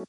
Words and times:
Hello, 0.00 0.08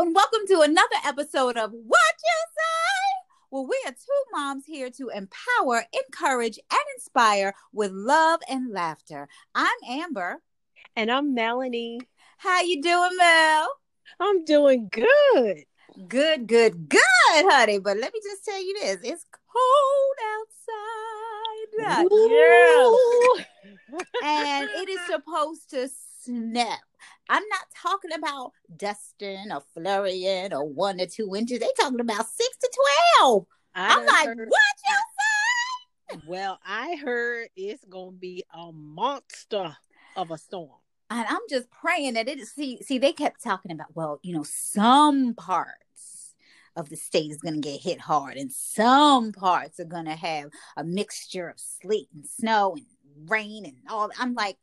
and 0.00 0.14
welcome 0.14 0.46
to 0.48 0.60
another 0.62 0.96
episode 1.04 1.58
of 1.58 1.72
What 1.72 2.14
You 2.24 2.44
Say. 2.48 3.26
Well, 3.50 3.66
we 3.66 3.78
are 3.84 3.92
two 3.92 4.22
moms 4.32 4.64
here 4.64 4.88
to 4.88 5.10
empower, 5.10 5.84
encourage, 5.92 6.58
and 6.70 6.80
inspire 6.96 7.54
with 7.74 7.92
love 7.92 8.40
and 8.48 8.72
laughter. 8.72 9.28
I'm 9.54 9.68
Amber. 9.86 10.40
And 10.96 11.10
I'm 11.10 11.34
Melanie. 11.34 12.00
How 12.38 12.62
you 12.62 12.80
doing, 12.80 13.18
Mel? 13.18 13.68
I'm 14.18 14.46
doing 14.46 14.88
good. 14.90 15.64
Good, 16.08 16.46
good, 16.46 16.88
good, 16.88 17.02
honey. 17.34 17.78
But 17.78 17.98
let 17.98 18.14
me 18.14 18.20
just 18.24 18.46
tell 18.46 18.64
you 18.64 18.72
this: 18.80 18.98
it's 19.04 19.26
cold 19.52 20.16
outside. 20.38 22.06
Ooh. 22.12 23.38
and 24.24 24.68
it 24.70 24.88
is 24.88 25.00
supposed 25.06 25.70
to 25.70 25.88
snow. 26.22 26.74
I'm 27.28 27.42
not 27.48 27.66
talking 27.74 28.12
about 28.12 28.52
dusting 28.76 29.50
or 29.50 29.62
flurrying 29.74 30.52
or 30.52 30.68
one 30.68 31.00
or 31.00 31.06
two 31.06 31.34
inches. 31.34 31.60
They 31.60 31.70
talking 31.80 32.00
about 32.00 32.26
six 32.28 32.56
to 32.58 32.70
twelve. 33.18 33.46
I 33.74 33.96
I'm 33.96 34.06
like, 34.06 34.26
heard- 34.26 34.48
what 34.48 34.60
you 34.86 34.94
say? 34.94 36.20
Well, 36.26 36.58
I 36.64 36.96
heard 36.96 37.48
it's 37.56 37.84
gonna 37.86 38.12
be 38.12 38.44
a 38.54 38.70
monster 38.72 39.76
of 40.16 40.30
a 40.30 40.38
storm. 40.38 40.70
And 41.10 41.26
I'm 41.28 41.40
just 41.48 41.70
praying 41.70 42.14
that 42.14 42.28
it 42.28 42.46
See, 42.46 42.82
see, 42.82 42.98
they 42.98 43.12
kept 43.12 43.42
talking 43.42 43.70
about, 43.70 43.94
well, 43.94 44.18
you 44.22 44.34
know, 44.34 44.44
some 44.44 45.34
parts 45.34 45.81
of 46.76 46.88
the 46.88 46.96
state 46.96 47.30
is 47.30 47.38
going 47.38 47.54
to 47.54 47.60
get 47.60 47.80
hit 47.80 48.00
hard, 48.00 48.36
and 48.36 48.52
some 48.52 49.32
parts 49.32 49.78
are 49.80 49.84
going 49.84 50.06
to 50.06 50.16
have 50.16 50.50
a 50.76 50.84
mixture 50.84 51.48
of 51.48 51.60
sleet 51.60 52.08
and 52.14 52.26
snow 52.26 52.74
and 52.76 52.86
rain 53.30 53.64
and 53.64 53.76
all. 53.90 54.10
I'm 54.18 54.34
like, 54.34 54.56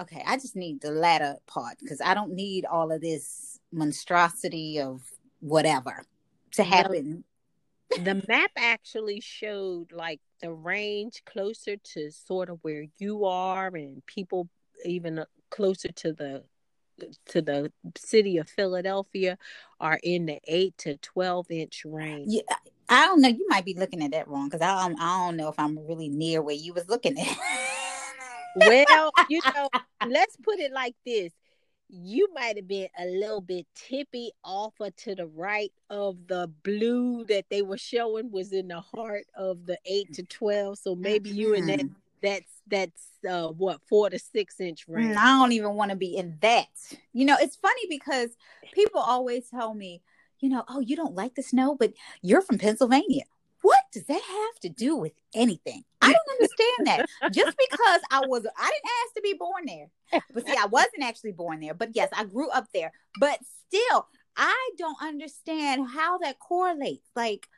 okay, 0.00 0.22
I 0.26 0.36
just 0.36 0.56
need 0.56 0.80
the 0.80 0.90
latter 0.90 1.36
part 1.46 1.78
because 1.80 2.00
I 2.00 2.14
don't 2.14 2.32
need 2.32 2.64
all 2.64 2.92
of 2.92 3.00
this 3.00 3.58
monstrosity 3.72 4.80
of 4.80 5.02
whatever 5.40 6.04
to 6.52 6.64
happen. 6.64 7.24
The 7.90 8.22
map 8.28 8.50
actually 8.56 9.20
showed 9.20 9.92
like 9.92 10.20
the 10.42 10.52
range 10.52 11.22
closer 11.24 11.76
to 11.76 12.10
sort 12.10 12.50
of 12.50 12.58
where 12.62 12.84
you 12.98 13.24
are, 13.24 13.68
and 13.68 14.04
people 14.06 14.48
even 14.84 15.20
uh, 15.20 15.24
closer 15.50 15.88
to 15.88 16.12
the 16.12 16.44
to 17.26 17.42
the 17.42 17.72
city 17.96 18.38
of 18.38 18.48
Philadelphia 18.48 19.38
are 19.80 19.98
in 20.02 20.26
the 20.26 20.40
eight 20.46 20.76
to 20.78 20.96
twelve 20.98 21.50
inch 21.50 21.82
range. 21.84 22.28
Yeah, 22.32 22.56
I 22.88 23.06
don't 23.06 23.20
know. 23.20 23.28
You 23.28 23.46
might 23.48 23.64
be 23.64 23.74
looking 23.74 24.02
at 24.02 24.12
that 24.12 24.28
wrong 24.28 24.48
because 24.48 24.62
I 24.62 24.88
don't, 24.88 25.00
I 25.00 25.26
don't 25.26 25.36
know 25.36 25.48
if 25.48 25.58
I'm 25.58 25.78
really 25.86 26.08
near 26.08 26.42
where 26.42 26.54
you 26.54 26.72
was 26.72 26.88
looking 26.88 27.18
at. 27.18 27.38
Well, 28.56 29.12
you 29.28 29.40
know, 29.54 29.68
let's 30.06 30.36
put 30.36 30.58
it 30.58 30.72
like 30.72 30.96
this. 31.04 31.32
You 31.90 32.28
might 32.34 32.56
have 32.56 32.68
been 32.68 32.88
a 32.98 33.06
little 33.06 33.40
bit 33.40 33.66
tippy 33.74 34.30
off 34.44 34.74
or 34.78 34.90
to 34.90 35.14
the 35.14 35.26
right 35.26 35.72
of 35.88 36.18
the 36.26 36.50
blue 36.62 37.24
that 37.26 37.46
they 37.48 37.62
were 37.62 37.78
showing 37.78 38.30
was 38.30 38.52
in 38.52 38.68
the 38.68 38.80
heart 38.80 39.24
of 39.34 39.64
the 39.64 39.78
eight 39.86 40.12
to 40.14 40.22
twelve. 40.24 40.78
So 40.78 40.94
maybe 40.94 41.30
you 41.30 41.54
in 41.54 41.66
that 41.66 41.80
Mhm. 41.80 41.94
That's 42.70 43.02
uh 43.28 43.48
what 43.48 43.80
four 43.88 44.10
to 44.10 44.18
six 44.18 44.60
inch 44.60 44.86
range. 44.88 45.16
Mm, 45.16 45.18
I 45.18 45.38
don't 45.38 45.52
even 45.52 45.74
want 45.74 45.90
to 45.90 45.96
be 45.96 46.16
in 46.16 46.38
that. 46.40 46.68
You 47.12 47.26
know, 47.26 47.36
it's 47.40 47.56
funny 47.56 47.82
because 47.88 48.30
people 48.72 49.00
always 49.00 49.48
tell 49.48 49.74
me, 49.74 50.02
you 50.40 50.48
know, 50.48 50.64
oh, 50.68 50.80
you 50.80 50.96
don't 50.96 51.14
like 51.14 51.34
the 51.34 51.42
snow, 51.42 51.74
but 51.74 51.92
you're 52.22 52.42
from 52.42 52.58
Pennsylvania. 52.58 53.24
What 53.62 53.80
does 53.92 54.04
that 54.04 54.22
have 54.22 54.60
to 54.62 54.68
do 54.68 54.94
with 54.96 55.12
anything? 55.34 55.84
I 56.00 56.12
don't 56.12 56.40
understand 56.40 56.86
that. 56.86 57.32
Just 57.32 57.56
because 57.56 58.00
I 58.10 58.20
was, 58.26 58.46
I 58.56 58.70
didn't 58.70 58.92
ask 59.04 59.14
to 59.16 59.20
be 59.20 59.34
born 59.34 59.64
there. 59.66 60.22
But 60.32 60.46
see, 60.46 60.56
I 60.56 60.66
wasn't 60.66 61.02
actually 61.02 61.32
born 61.32 61.60
there. 61.60 61.74
But 61.74 61.90
yes, 61.94 62.08
I 62.16 62.24
grew 62.24 62.50
up 62.50 62.68
there. 62.72 62.92
But 63.18 63.40
still, 63.66 64.06
I 64.36 64.70
don't 64.78 64.96
understand 65.02 65.88
how 65.88 66.18
that 66.18 66.38
correlates. 66.38 67.08
Like, 67.16 67.48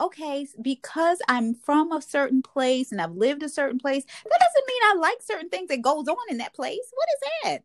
okay, 0.00 0.46
because 0.60 1.18
I'm 1.28 1.54
from 1.54 1.92
a 1.92 2.02
certain 2.02 2.42
place 2.42 2.92
and 2.92 3.00
I've 3.00 3.12
lived 3.12 3.42
a 3.42 3.48
certain 3.48 3.78
place, 3.78 4.04
that 4.04 4.40
doesn't 4.40 4.66
mean 4.66 4.82
I 4.84 4.94
like 4.98 5.22
certain 5.22 5.48
things 5.48 5.68
that 5.68 5.82
goes 5.82 6.08
on 6.08 6.16
in 6.30 6.38
that 6.38 6.54
place. 6.54 6.80
What 6.92 7.08
is 7.14 7.20
that? 7.44 7.58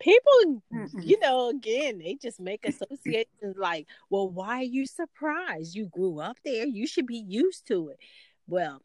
People, 0.00 0.62
Mm-mm. 0.72 1.04
you 1.06 1.18
know, 1.20 1.48
again, 1.48 1.98
they 1.98 2.16
just 2.20 2.40
make 2.40 2.66
associations 2.66 3.56
like, 3.56 3.86
well, 4.10 4.28
why 4.28 4.58
are 4.58 4.62
you 4.62 4.86
surprised? 4.86 5.74
You 5.74 5.86
grew 5.86 6.20
up 6.20 6.36
there. 6.44 6.66
You 6.66 6.86
should 6.86 7.06
be 7.06 7.24
used 7.26 7.66
to 7.68 7.88
it. 7.88 7.98
Well, 8.46 8.82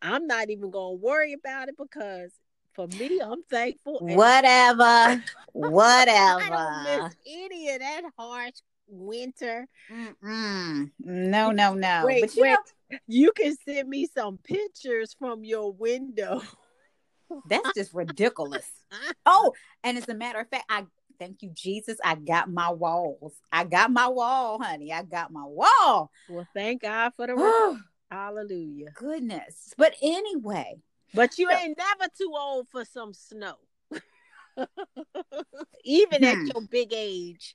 I'm 0.00 0.26
not 0.26 0.50
even 0.50 0.70
gonna 0.70 0.94
worry 0.94 1.34
about 1.34 1.68
it 1.68 1.76
because 1.76 2.32
for 2.74 2.86
me, 2.86 3.20
I'm 3.22 3.42
thankful. 3.50 4.00
and 4.08 4.16
Whatever. 4.16 4.80
I 4.84 5.22
Whatever. 5.52 6.48
don't 6.48 6.82
miss 6.84 7.16
any 7.26 7.70
of 7.70 7.80
that 7.80 8.02
harsh 8.18 8.54
winter. 8.88 9.66
Mm-mm. 9.90 10.90
No, 11.00 11.50
no, 11.50 11.74
no. 11.74 12.02
Wait, 12.06 12.20
but 12.20 12.34
you 12.36 12.42
wait. 12.42 12.50
know, 12.90 12.98
You 13.06 13.32
can 13.32 13.56
send 13.66 13.88
me 13.88 14.06
some 14.06 14.38
pictures 14.38 15.14
from 15.18 15.44
your 15.44 15.72
window. 15.72 16.42
that's 17.48 17.74
just 17.74 17.94
ridiculous. 17.94 18.68
Oh, 19.26 19.52
and 19.84 19.96
as 19.98 20.08
a 20.08 20.14
matter 20.14 20.40
of 20.40 20.48
fact, 20.48 20.64
I 20.68 20.84
thank 21.18 21.42
you, 21.42 21.50
Jesus. 21.54 21.98
I 22.04 22.14
got 22.14 22.50
my 22.50 22.70
walls. 22.70 23.34
I 23.50 23.64
got 23.64 23.90
my 23.90 24.08
wall, 24.08 24.60
honey. 24.62 24.92
I 24.92 25.02
got 25.02 25.32
my 25.32 25.44
wall. 25.44 26.10
Well, 26.28 26.48
thank 26.54 26.82
God 26.82 27.12
for 27.16 27.26
the. 27.26 27.78
Hallelujah. 28.10 28.90
Goodness. 28.94 29.72
But 29.78 29.94
anyway, 30.02 30.82
But 31.14 31.38
you 31.38 31.50
ain't 31.50 31.78
never 31.78 32.10
too 32.16 32.32
old 32.36 32.68
for 32.68 32.84
some 32.84 33.14
snow. 33.14 33.54
Even 35.84 36.24
at 36.24 36.36
Hmm. 36.36 36.46
your 36.46 36.62
big 36.70 36.92
age. 36.92 37.54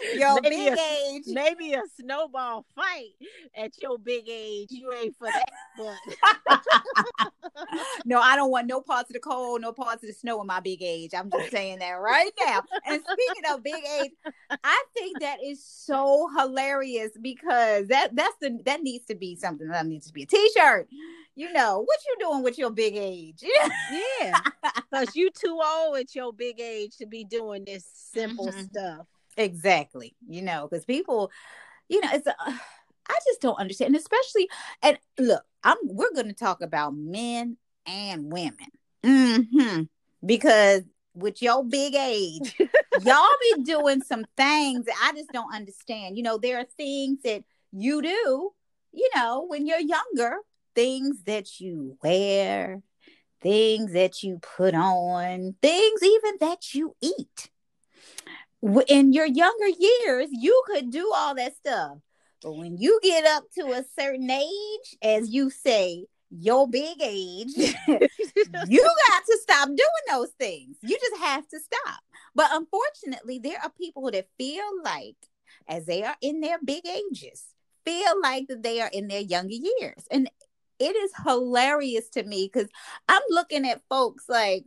your 0.16 0.40
Maybe 0.42 0.56
big 0.56 0.78
a- 0.78 1.08
age. 1.10 1.22
Maybe 1.26 1.74
a 1.74 1.82
snowball 2.00 2.64
fight 2.74 3.10
at 3.56 3.72
your 3.82 3.98
big 3.98 4.24
age. 4.28 4.68
You 4.70 4.92
ain't 4.92 5.16
for 5.16 5.28
that. 5.28 5.50
But 6.46 7.30
no, 8.04 8.20
I 8.20 8.36
don't 8.36 8.50
want 8.50 8.66
no 8.66 8.80
parts 8.80 9.10
of 9.10 9.14
the 9.14 9.20
cold, 9.20 9.60
no 9.60 9.72
parts 9.72 10.02
of 10.02 10.08
the 10.08 10.12
snow 10.12 10.40
in 10.40 10.46
my 10.46 10.60
big 10.60 10.82
age. 10.82 11.12
I'm 11.14 11.30
just 11.30 11.50
saying 11.50 11.78
that 11.78 11.92
right 11.92 12.30
now. 12.44 12.62
And 12.86 13.02
speaking 13.02 13.42
of 13.50 13.62
big 13.62 13.82
age, 14.00 14.10
I 14.64 14.84
think 14.94 15.20
that 15.20 15.38
is 15.44 15.64
so 15.64 16.28
hilarious 16.36 17.10
because 17.20 17.86
that 17.88 18.14
that's 18.14 18.36
the 18.40 18.58
that 18.66 18.82
needs 18.82 19.06
to 19.06 19.14
be 19.14 19.36
something 19.36 19.68
that 19.68 19.86
needs 19.86 20.06
to 20.08 20.12
be 20.12 20.22
a 20.24 20.26
t-shirt. 20.26 20.88
You 21.36 21.52
know, 21.52 21.80
what 21.80 21.98
you 22.06 22.16
doing 22.20 22.42
with 22.42 22.58
your 22.58 22.70
big 22.70 22.96
age? 22.96 23.42
yeah. 24.20 24.38
Because 24.90 25.14
you 25.16 25.30
too 25.30 25.58
old 25.64 25.96
at 25.96 26.14
your 26.14 26.32
big 26.32 26.60
age 26.60 26.96
to 26.98 27.06
be 27.06 27.24
doing 27.24 27.64
this 27.64 27.84
simple 28.12 28.48
Mhm. 28.48 28.64
stuff. 28.70 29.06
Exactly. 29.36 30.14
You 30.28 30.42
know, 30.42 30.68
because 30.68 30.84
people, 30.84 31.30
you 31.88 32.00
know, 32.00 32.08
it's 32.12 32.26
uh, 32.26 32.32
I 32.38 33.18
just 33.26 33.40
don't 33.40 33.58
understand, 33.58 33.88
and 33.88 33.96
especially 33.96 34.48
and 34.82 34.98
look, 35.18 35.42
I'm 35.64 35.76
we're 35.84 36.12
going 36.14 36.28
to 36.28 36.32
talk 36.32 36.62
about 36.62 36.94
men 36.94 37.56
and 37.86 38.32
women, 38.32 38.68
hmm 39.04 39.82
because 40.24 40.82
with 41.14 41.42
your 41.42 41.64
big 41.64 41.94
age, 41.94 42.56
y'all 43.04 43.28
be 43.56 43.62
doing 43.62 44.02
some 44.02 44.24
things 44.36 44.86
that 44.86 44.94
I 45.02 45.12
just 45.12 45.32
don't 45.32 45.54
understand. 45.54 46.16
You 46.16 46.22
know, 46.22 46.38
there 46.38 46.58
are 46.58 46.66
things 46.76 47.22
that 47.24 47.42
you 47.72 48.02
do, 48.02 48.50
you 48.92 49.10
know, 49.14 49.44
when 49.48 49.66
you're 49.66 49.80
younger, 49.80 50.36
things 50.74 51.22
that 51.24 51.60
you 51.60 51.96
wear, 52.02 52.82
things 53.40 53.92
that 53.92 54.22
you 54.22 54.38
put 54.56 54.74
on, 54.74 55.54
things 55.62 56.02
even 56.02 56.34
that 56.40 56.74
you 56.74 56.94
eat. 57.00 57.50
In 58.62 59.12
your 59.12 59.26
younger 59.26 59.68
years, 59.68 60.28
you 60.30 60.62
could 60.66 60.90
do 60.90 61.10
all 61.14 61.34
that 61.34 61.56
stuff. 61.56 61.98
But 62.42 62.52
when 62.52 62.76
you 62.76 63.00
get 63.02 63.26
up 63.26 63.44
to 63.58 63.72
a 63.72 63.84
certain 63.98 64.30
age, 64.30 64.96
as 65.02 65.30
you 65.30 65.50
say, 65.50 66.06
your 66.30 66.68
big 66.68 66.96
age, 67.02 67.52
you 67.56 67.68
got 67.88 69.24
to 69.26 69.38
stop 69.42 69.68
doing 69.68 70.06
those 70.08 70.30
things. 70.38 70.76
You 70.82 70.96
just 70.98 71.22
have 71.22 71.46
to 71.48 71.58
stop. 71.60 72.00
But 72.34 72.50
unfortunately, 72.52 73.40
there 73.42 73.58
are 73.62 73.70
people 73.70 74.10
that 74.10 74.28
feel 74.38 74.64
like, 74.84 75.16
as 75.68 75.86
they 75.86 76.02
are 76.02 76.16
in 76.20 76.40
their 76.40 76.58
big 76.64 76.86
ages, 76.86 77.44
feel 77.84 78.20
like 78.22 78.46
that 78.48 78.62
they 78.62 78.80
are 78.80 78.90
in 78.92 79.08
their 79.08 79.20
younger 79.20 79.56
years. 79.80 80.06
And 80.10 80.30
it 80.78 80.96
is 80.96 81.12
hilarious 81.24 82.08
to 82.10 82.22
me 82.22 82.48
because 82.50 82.68
I'm 83.08 83.22
looking 83.28 83.68
at 83.68 83.82
folks 83.88 84.24
like, 84.28 84.64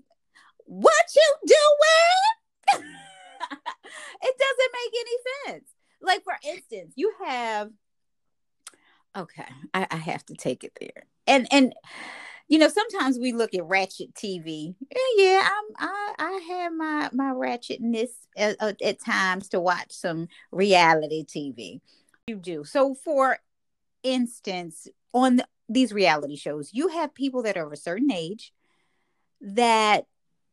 what 0.66 1.06
you 1.16 1.36
doing? 1.48 2.86
any 5.00 5.54
sense. 5.54 5.70
Like, 6.02 6.24
for 6.24 6.34
instance, 6.44 6.94
you 6.96 7.14
have 7.26 7.70
okay, 9.16 9.46
I, 9.74 9.88
I 9.92 9.96
have 9.98 10.26
to 10.26 10.34
take 10.34 10.64
it 10.64 10.74
there. 10.80 11.06
And 11.28 11.48
and 11.52 11.74
you 12.48 12.60
know, 12.60 12.68
sometimes 12.68 13.18
we 13.18 13.32
look 13.32 13.54
at 13.54 13.66
ratchet 13.66 14.14
TV. 14.14 14.76
Yeah, 15.16 15.48
I'm 15.48 15.88
I 15.88 16.14
I 16.20 16.32
have 16.50 16.74
my 16.74 17.10
my 17.14 17.32
ratchetness 17.32 18.10
at, 18.36 18.58
at, 18.60 18.82
at 18.82 19.04
times 19.04 19.50
to 19.50 19.60
watch 19.60 19.92
some 19.92 20.28
reality 20.52 21.24
TV. 21.24 21.82
You 22.28 22.38
do. 22.38 22.64
So 22.64 22.96
for 22.96 23.38
instance, 24.04 24.88
on 25.14 25.38
the, 25.38 25.48
these 25.70 25.94
reality 25.94 26.36
shows, 26.36 26.72
you 26.74 26.90
have 26.90 27.14
people 27.14 27.44
that 27.44 27.58
are 27.58 27.66
of 27.66 27.74
a 27.74 27.78
certain 27.78 28.12
age 28.12 28.54
that 29.42 30.06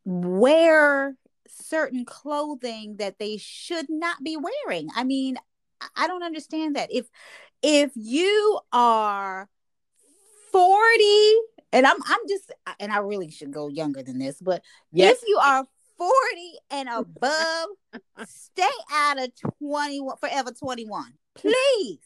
wear 0.05 1.15
certain 1.51 2.05
clothing 2.05 2.97
that 2.97 3.19
they 3.19 3.37
should 3.37 3.87
not 3.89 4.23
be 4.23 4.37
wearing. 4.37 4.89
I 4.95 5.03
mean, 5.03 5.37
I 5.95 6.07
don't 6.07 6.23
understand 6.23 6.75
that. 6.75 6.91
If 6.91 7.07
if 7.61 7.91
you 7.95 8.59
are 8.71 9.49
40 10.51 11.03
and 11.73 11.85
I'm 11.85 11.97
I'm 12.05 12.27
just 12.27 12.51
and 12.79 12.91
I 12.91 12.99
really 12.99 13.31
should 13.31 13.51
go 13.51 13.67
younger 13.67 14.03
than 14.03 14.19
this, 14.19 14.41
but 14.41 14.63
yes. 14.91 15.17
if 15.17 15.27
you 15.27 15.37
are 15.37 15.65
40 15.97 16.13
and 16.71 16.89
above, 16.89 17.69
stay 18.25 18.63
out 18.91 19.21
of 19.21 19.31
21 19.59 20.17
forever 20.17 20.51
21. 20.51 21.13
Please 21.35 21.99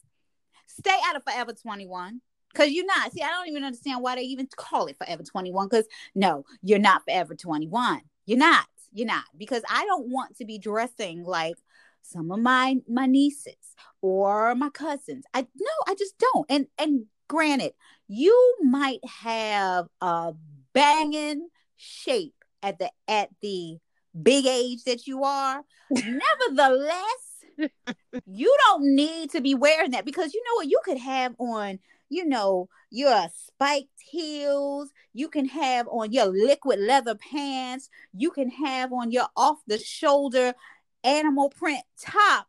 stay 0.67 0.97
out 1.07 1.15
of 1.15 1.23
forever 1.23 1.53
21 1.53 2.21
because 2.51 2.71
you're 2.71 2.85
not. 2.85 3.11
See, 3.11 3.21
I 3.21 3.29
don't 3.29 3.47
even 3.47 3.63
understand 3.63 4.01
why 4.01 4.15
they 4.15 4.23
even 4.23 4.47
call 4.55 4.87
it 4.87 4.97
forever 4.97 5.23
21 5.23 5.67
because 5.67 5.87
no, 6.13 6.45
you're 6.61 6.79
not 6.79 7.03
forever 7.05 7.35
21. 7.35 8.01
You're 8.25 8.39
not. 8.39 8.65
You're 8.95 9.07
not 9.07 9.25
because 9.37 9.61
I 9.69 9.83
don't 9.85 10.07
want 10.07 10.37
to 10.37 10.45
be 10.45 10.57
dressing 10.57 11.25
like 11.25 11.57
some 12.01 12.31
of 12.31 12.39
my 12.39 12.77
my 12.87 13.05
nieces 13.05 13.75
or 14.01 14.55
my 14.55 14.69
cousins. 14.69 15.25
I 15.33 15.41
no, 15.41 15.71
I 15.85 15.95
just 15.95 16.15
don't. 16.17 16.45
And 16.49 16.67
and 16.79 17.05
granted, 17.27 17.73
you 18.07 18.55
might 18.63 19.01
have 19.05 19.87
a 19.99 20.33
banging 20.73 21.49
shape 21.75 22.35
at 22.63 22.79
the 22.79 22.89
at 23.09 23.29
the 23.41 23.79
big 24.23 24.45
age 24.45 24.85
that 24.85 25.07
you 25.07 25.25
are. 25.25 25.61
Nevertheless, 25.91 27.71
you 28.25 28.57
don't 28.67 28.95
need 28.95 29.31
to 29.31 29.41
be 29.41 29.55
wearing 29.55 29.91
that 29.91 30.05
because 30.05 30.33
you 30.33 30.41
know 30.47 30.55
what 30.55 30.67
you 30.67 30.79
could 30.85 30.99
have 30.99 31.35
on 31.37 31.79
you 32.09 32.25
know, 32.25 32.69
your 32.95 33.27
spiked 33.35 34.01
heels. 34.01 34.89
You 35.13 35.27
can 35.27 35.47
have 35.47 35.87
on 35.87 36.11
your 36.11 36.27
liquid 36.27 36.79
leather 36.79 37.15
pants. 37.15 37.89
You 38.13 38.31
can 38.31 38.49
have 38.49 38.93
on 38.93 39.11
your 39.11 39.27
off 39.35 39.57
the 39.67 39.77
shoulder 39.77 40.53
animal 41.03 41.49
print 41.49 41.83
top 41.99 42.47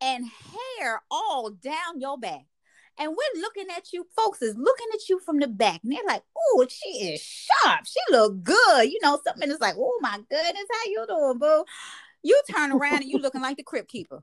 and 0.00 0.26
hair 0.26 1.02
all 1.10 1.50
down 1.50 2.00
your 2.00 2.18
back. 2.18 2.46
And 2.98 3.10
we're 3.10 3.40
looking 3.40 3.66
at 3.76 3.92
you, 3.92 4.06
folks 4.14 4.40
is 4.40 4.56
looking 4.56 4.86
at 4.92 5.08
you 5.08 5.18
from 5.18 5.40
the 5.40 5.48
back, 5.48 5.80
and 5.82 5.92
they're 5.92 6.04
like, 6.06 6.22
"Oh, 6.36 6.66
she 6.70 7.12
is 7.12 7.20
sharp. 7.20 7.86
She 7.86 7.98
look 8.10 8.42
good." 8.42 8.88
You 8.88 9.00
know, 9.02 9.20
something 9.24 9.50
is 9.50 9.60
like, 9.60 9.74
"Oh 9.76 9.98
my 10.00 10.18
goodness, 10.30 10.66
how 10.70 10.90
you 10.90 11.04
doing, 11.08 11.38
boo?" 11.38 11.64
You 12.22 12.40
turn 12.54 12.70
around 12.70 13.02
and 13.02 13.10
you 13.10 13.18
looking 13.18 13.40
like 13.40 13.56
the 13.56 13.64
crypt 13.64 13.88
keeper. 13.88 14.22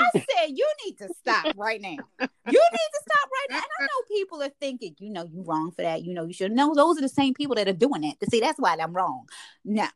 I 0.00 0.10
said 0.12 0.50
you 0.50 0.68
need 0.84 0.98
to 0.98 1.08
stop 1.20 1.54
right 1.56 1.80
now. 1.80 1.90
You 1.90 1.96
need 2.20 2.90
to 2.92 3.02
stop 3.08 3.28
right 3.30 3.46
now. 3.50 3.56
And 3.56 3.64
I 3.80 3.82
know 3.84 4.16
people 4.16 4.42
are 4.42 4.52
thinking, 4.60 4.94
you 4.98 5.10
know, 5.10 5.24
you 5.24 5.42
wrong 5.42 5.70
for 5.72 5.82
that. 5.82 6.02
You 6.02 6.14
know, 6.14 6.24
you 6.24 6.32
should 6.32 6.52
know 6.52 6.74
those 6.74 6.98
are 6.98 7.02
the 7.02 7.08
same 7.08 7.34
people 7.34 7.56
that 7.56 7.68
are 7.68 7.72
doing 7.72 8.02
that. 8.02 8.20
To 8.20 8.26
see, 8.30 8.40
that's 8.40 8.58
why 8.58 8.76
I'm 8.80 8.92
wrong. 8.92 9.26
No. 9.64 9.86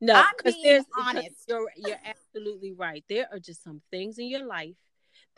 No, 0.00 0.22
because 0.36 0.54
there's 0.62 0.84
honest. 0.96 1.44
You're 1.48 1.72
you're 1.76 1.98
absolutely 2.04 2.72
right. 2.72 3.04
There 3.08 3.26
are 3.32 3.40
just 3.40 3.64
some 3.64 3.82
things 3.90 4.18
in 4.18 4.28
your 4.28 4.46
life 4.46 4.76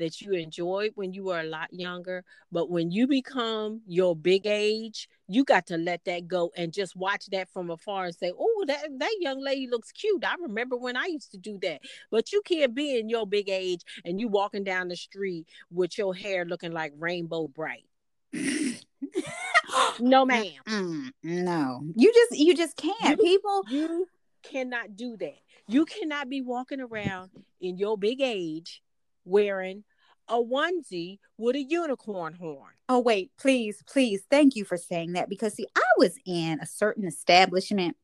that 0.00 0.20
you 0.20 0.32
enjoyed 0.32 0.92
when 0.96 1.12
you 1.12 1.24
were 1.24 1.38
a 1.38 1.44
lot 1.44 1.72
younger. 1.72 2.24
But 2.50 2.70
when 2.70 2.90
you 2.90 3.06
become 3.06 3.82
your 3.86 4.16
big 4.16 4.46
age, 4.46 5.08
you 5.28 5.44
got 5.44 5.66
to 5.66 5.76
let 5.76 6.04
that 6.06 6.26
go 6.26 6.50
and 6.56 6.72
just 6.72 6.96
watch 6.96 7.26
that 7.26 7.48
from 7.52 7.70
afar 7.70 8.06
and 8.06 8.14
say, 8.14 8.32
Oh, 8.36 8.64
that, 8.66 8.84
that 8.98 9.16
young 9.20 9.40
lady 9.40 9.68
looks 9.68 9.92
cute. 9.92 10.24
I 10.24 10.34
remember 10.40 10.76
when 10.76 10.96
I 10.96 11.06
used 11.06 11.30
to 11.32 11.38
do 11.38 11.58
that. 11.62 11.82
But 12.10 12.32
you 12.32 12.42
can't 12.44 12.74
be 12.74 12.98
in 12.98 13.08
your 13.08 13.26
big 13.26 13.48
age 13.48 13.82
and 14.04 14.20
you 14.20 14.28
walking 14.28 14.64
down 14.64 14.88
the 14.88 14.96
street 14.96 15.46
with 15.70 15.96
your 15.96 16.14
hair 16.14 16.44
looking 16.44 16.72
like 16.72 16.92
Rainbow 16.98 17.46
Brite. 17.46 17.84
no 20.00 20.24
ma'am 20.24 20.52
mm, 20.68 21.10
no 21.24 21.82
you 21.96 22.12
just 22.12 22.40
you 22.40 22.54
just 22.54 22.76
can't 22.76 22.96
you, 23.02 23.16
people 23.16 23.64
you 23.68 24.06
cannot 24.42 24.94
do 24.94 25.16
that 25.16 25.36
you 25.66 25.84
cannot 25.84 26.28
be 26.28 26.40
walking 26.40 26.80
around 26.80 27.30
in 27.60 27.76
your 27.76 27.98
big 27.98 28.20
age 28.20 28.82
wearing 29.24 29.84
a 30.30 30.42
onesie 30.42 31.18
with 31.36 31.56
a 31.56 31.62
unicorn 31.62 32.34
horn. 32.34 32.72
Oh, 32.88 33.00
wait, 33.00 33.30
please, 33.38 33.82
please. 33.86 34.22
Thank 34.30 34.56
you 34.56 34.64
for 34.64 34.76
saying 34.76 35.12
that 35.12 35.28
because, 35.28 35.54
see, 35.54 35.66
I 35.76 35.82
was 35.98 36.16
in 36.24 36.60
a 36.60 36.66
certain 36.66 37.06
establishment. 37.06 37.96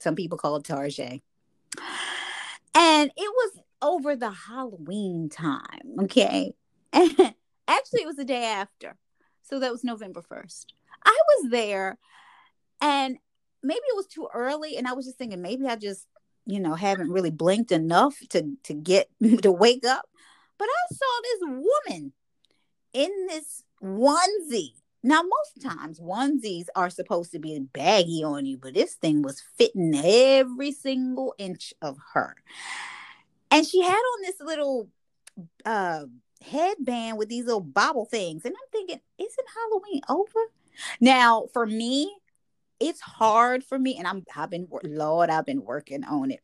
Some 0.00 0.14
people 0.14 0.38
call 0.38 0.56
it 0.56 0.64
Target. 0.64 1.22
And 2.74 3.10
it 3.16 3.30
was 3.30 3.60
over 3.80 4.16
the 4.16 4.30
Halloween 4.30 5.28
time. 5.28 5.96
Okay. 6.00 6.52
And 6.92 7.10
actually, 7.68 8.02
it 8.02 8.06
was 8.06 8.16
the 8.16 8.24
day 8.24 8.44
after. 8.44 8.96
So 9.42 9.60
that 9.60 9.72
was 9.72 9.84
November 9.84 10.22
1st. 10.22 10.66
I 11.04 11.18
was 11.28 11.50
there 11.50 11.98
and 12.80 13.16
maybe 13.62 13.80
it 13.88 13.96
was 13.96 14.06
too 14.06 14.28
early. 14.32 14.76
And 14.76 14.86
I 14.86 14.92
was 14.92 15.06
just 15.06 15.18
thinking, 15.18 15.42
maybe 15.42 15.66
I 15.66 15.76
just, 15.76 16.06
you 16.46 16.60
know, 16.60 16.74
haven't 16.74 17.10
really 17.10 17.30
blinked 17.30 17.72
enough 17.72 18.16
to 18.30 18.56
to 18.64 18.74
get 18.74 19.08
to 19.42 19.52
wake 19.52 19.84
up. 19.84 20.07
But 20.58 20.68
I 20.68 20.94
saw 20.94 21.06
this 21.22 21.64
woman 21.88 22.12
in 22.92 23.26
this 23.28 23.64
onesie. 23.82 24.72
Now, 25.02 25.22
most 25.22 25.62
times 25.62 26.00
onesies 26.00 26.66
are 26.74 26.90
supposed 26.90 27.30
to 27.32 27.38
be 27.38 27.58
baggy 27.72 28.24
on 28.24 28.46
you, 28.46 28.58
but 28.58 28.74
this 28.74 28.94
thing 28.94 29.22
was 29.22 29.42
fitting 29.56 29.94
every 29.94 30.72
single 30.72 31.34
inch 31.38 31.72
of 31.80 31.96
her. 32.14 32.34
And 33.50 33.66
she 33.66 33.82
had 33.82 33.92
on 33.94 34.22
this 34.22 34.40
little 34.40 34.88
uh, 35.64 36.06
headband 36.44 37.16
with 37.16 37.28
these 37.28 37.44
little 37.44 37.60
bobble 37.60 38.06
things. 38.06 38.44
And 38.44 38.54
I'm 38.54 38.70
thinking, 38.72 39.00
isn't 39.18 39.48
Halloween 39.54 40.00
over? 40.08 40.50
Now, 41.00 41.46
for 41.52 41.64
me, 41.64 42.14
it's 42.80 43.00
hard 43.00 43.64
for 43.64 43.78
me, 43.78 43.96
and 43.96 44.06
I'm 44.06 44.24
I've 44.36 44.50
been 44.50 44.68
Lord, 44.84 45.30
I've 45.30 45.46
been 45.46 45.64
working 45.64 46.04
on 46.04 46.30
it. 46.30 46.40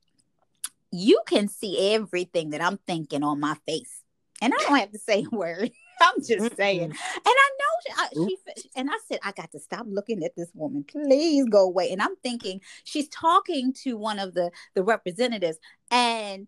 You 0.90 1.22
can 1.26 1.48
see 1.48 1.94
everything 1.94 2.50
that 2.50 2.60
I'm 2.62 2.78
thinking 2.78 3.22
on 3.22 3.40
my 3.40 3.56
face 3.66 4.03
and 4.44 4.52
I 4.52 4.58
don't 4.58 4.78
have 4.78 4.92
to 4.92 4.98
say 4.98 5.24
a 5.30 5.34
word. 5.34 5.70
I'm 6.00 6.22
just 6.22 6.56
saying. 6.56 6.82
And 6.82 6.94
I 7.26 7.50
know 7.58 7.96
I, 7.96 8.08
she, 8.12 8.36
and 8.76 8.90
I 8.90 8.98
said, 9.08 9.20
I 9.22 9.32
got 9.32 9.50
to 9.52 9.58
stop 9.58 9.86
looking 9.88 10.22
at 10.22 10.36
this 10.36 10.50
woman. 10.54 10.84
Please 10.84 11.46
go 11.48 11.64
away. 11.64 11.90
And 11.90 12.02
I'm 12.02 12.16
thinking 12.16 12.60
she's 12.84 13.08
talking 13.08 13.72
to 13.84 13.96
one 13.96 14.18
of 14.18 14.34
the 14.34 14.50
the 14.74 14.82
representatives, 14.82 15.58
and 15.90 16.46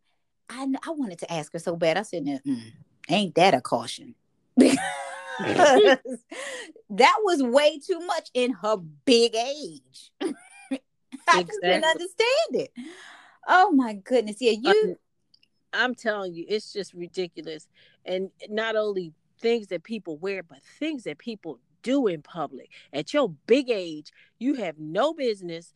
I 0.50 0.66
I 0.87 0.90
wanted 0.90 1.20
to 1.20 1.32
ask 1.32 1.52
her 1.54 1.58
so 1.58 1.75
bad. 1.75 1.96
I 1.96 2.02
said, 2.02 2.25
mm, 2.25 2.60
ain't 3.08 3.34
that 3.37 3.54
a 3.54 3.62
caution? 3.62 4.14
that 4.56 6.00
was 6.90 7.43
way 7.43 7.79
too 7.79 8.00
much 8.00 8.29
in 8.34 8.53
her 8.53 8.76
big 9.05 9.34
age. 9.34 10.12
I 10.20 11.41
exactly. 11.41 11.44
just 11.44 11.60
didn't 11.62 11.84
understand 11.84 12.50
it. 12.53 12.72
Oh 13.48 13.70
my 13.72 13.94
goodness. 13.94 14.36
Yeah, 14.41 14.53
you 14.60 14.98
I'm 15.73 15.94
telling 15.94 16.35
you, 16.35 16.44
it's 16.49 16.73
just 16.73 16.94
ridiculous. 16.94 17.69
And 18.05 18.31
not 18.49 18.77
only 18.77 19.13
things 19.41 19.69
that 19.69 19.82
people 19.82 20.17
wear, 20.17 20.43
but 20.43 20.58
things 20.79 21.05
that 21.05 21.19
people 21.19 21.58
do 21.82 22.06
in 22.06 22.23
public. 22.23 22.70
At 22.93 23.15
your 23.15 23.29
big 23.46 23.70
age, 23.70 24.11
you 24.39 24.55
have 24.55 24.79
no 24.79 25.15
business 25.15 25.73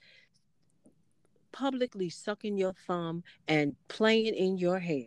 publicly 1.53 2.09
sucking 2.11 2.57
your 2.57 2.75
thumb 2.87 3.23
and 3.49 3.77
playing 3.89 4.35
in 4.35 4.59
your 4.59 4.79
hair. 4.79 5.07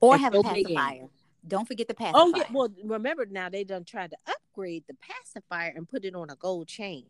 Or 0.00 0.16
have 0.16 0.34
a 0.34 0.42
pacifier. 0.42 1.06
Don't 1.46 1.66
forget 1.66 1.88
the 1.88 1.94
pacifier. 1.94 2.22
Oh 2.22 2.32
yeah. 2.36 2.44
Well, 2.52 2.68
remember 2.84 3.26
now 3.26 3.48
they 3.48 3.64
done 3.64 3.84
tried 3.84 4.10
to 4.10 4.16
upgrade 4.28 4.84
the 4.86 4.94
pacifier 4.94 5.72
and 5.74 5.88
put 5.88 6.04
it 6.04 6.14
on 6.14 6.30
a 6.30 6.36
gold 6.36 6.68
chain. 6.68 7.06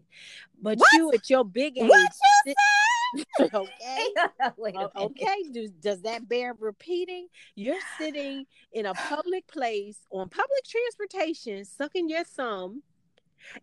But 0.61 0.79
what? 0.79 0.93
you 0.93 1.13
at 1.13 1.29
your 1.29 1.45
big 1.45 1.79
age, 1.79 1.91
sit, 2.47 2.57
okay. 3.41 4.07
okay. 4.97 5.37
Does, 5.53 5.71
does 5.73 6.03
that 6.03 6.29
bear 6.29 6.55
repeating? 6.59 7.29
You're 7.55 7.81
sitting 7.99 8.47
in 8.73 8.87
a 8.87 8.95
public 8.95 9.47
place 9.47 9.99
on 10.11 10.29
public 10.29 10.65
transportation, 10.65 11.65
sucking 11.65 12.09
your 12.09 12.25
thumb 12.25 12.83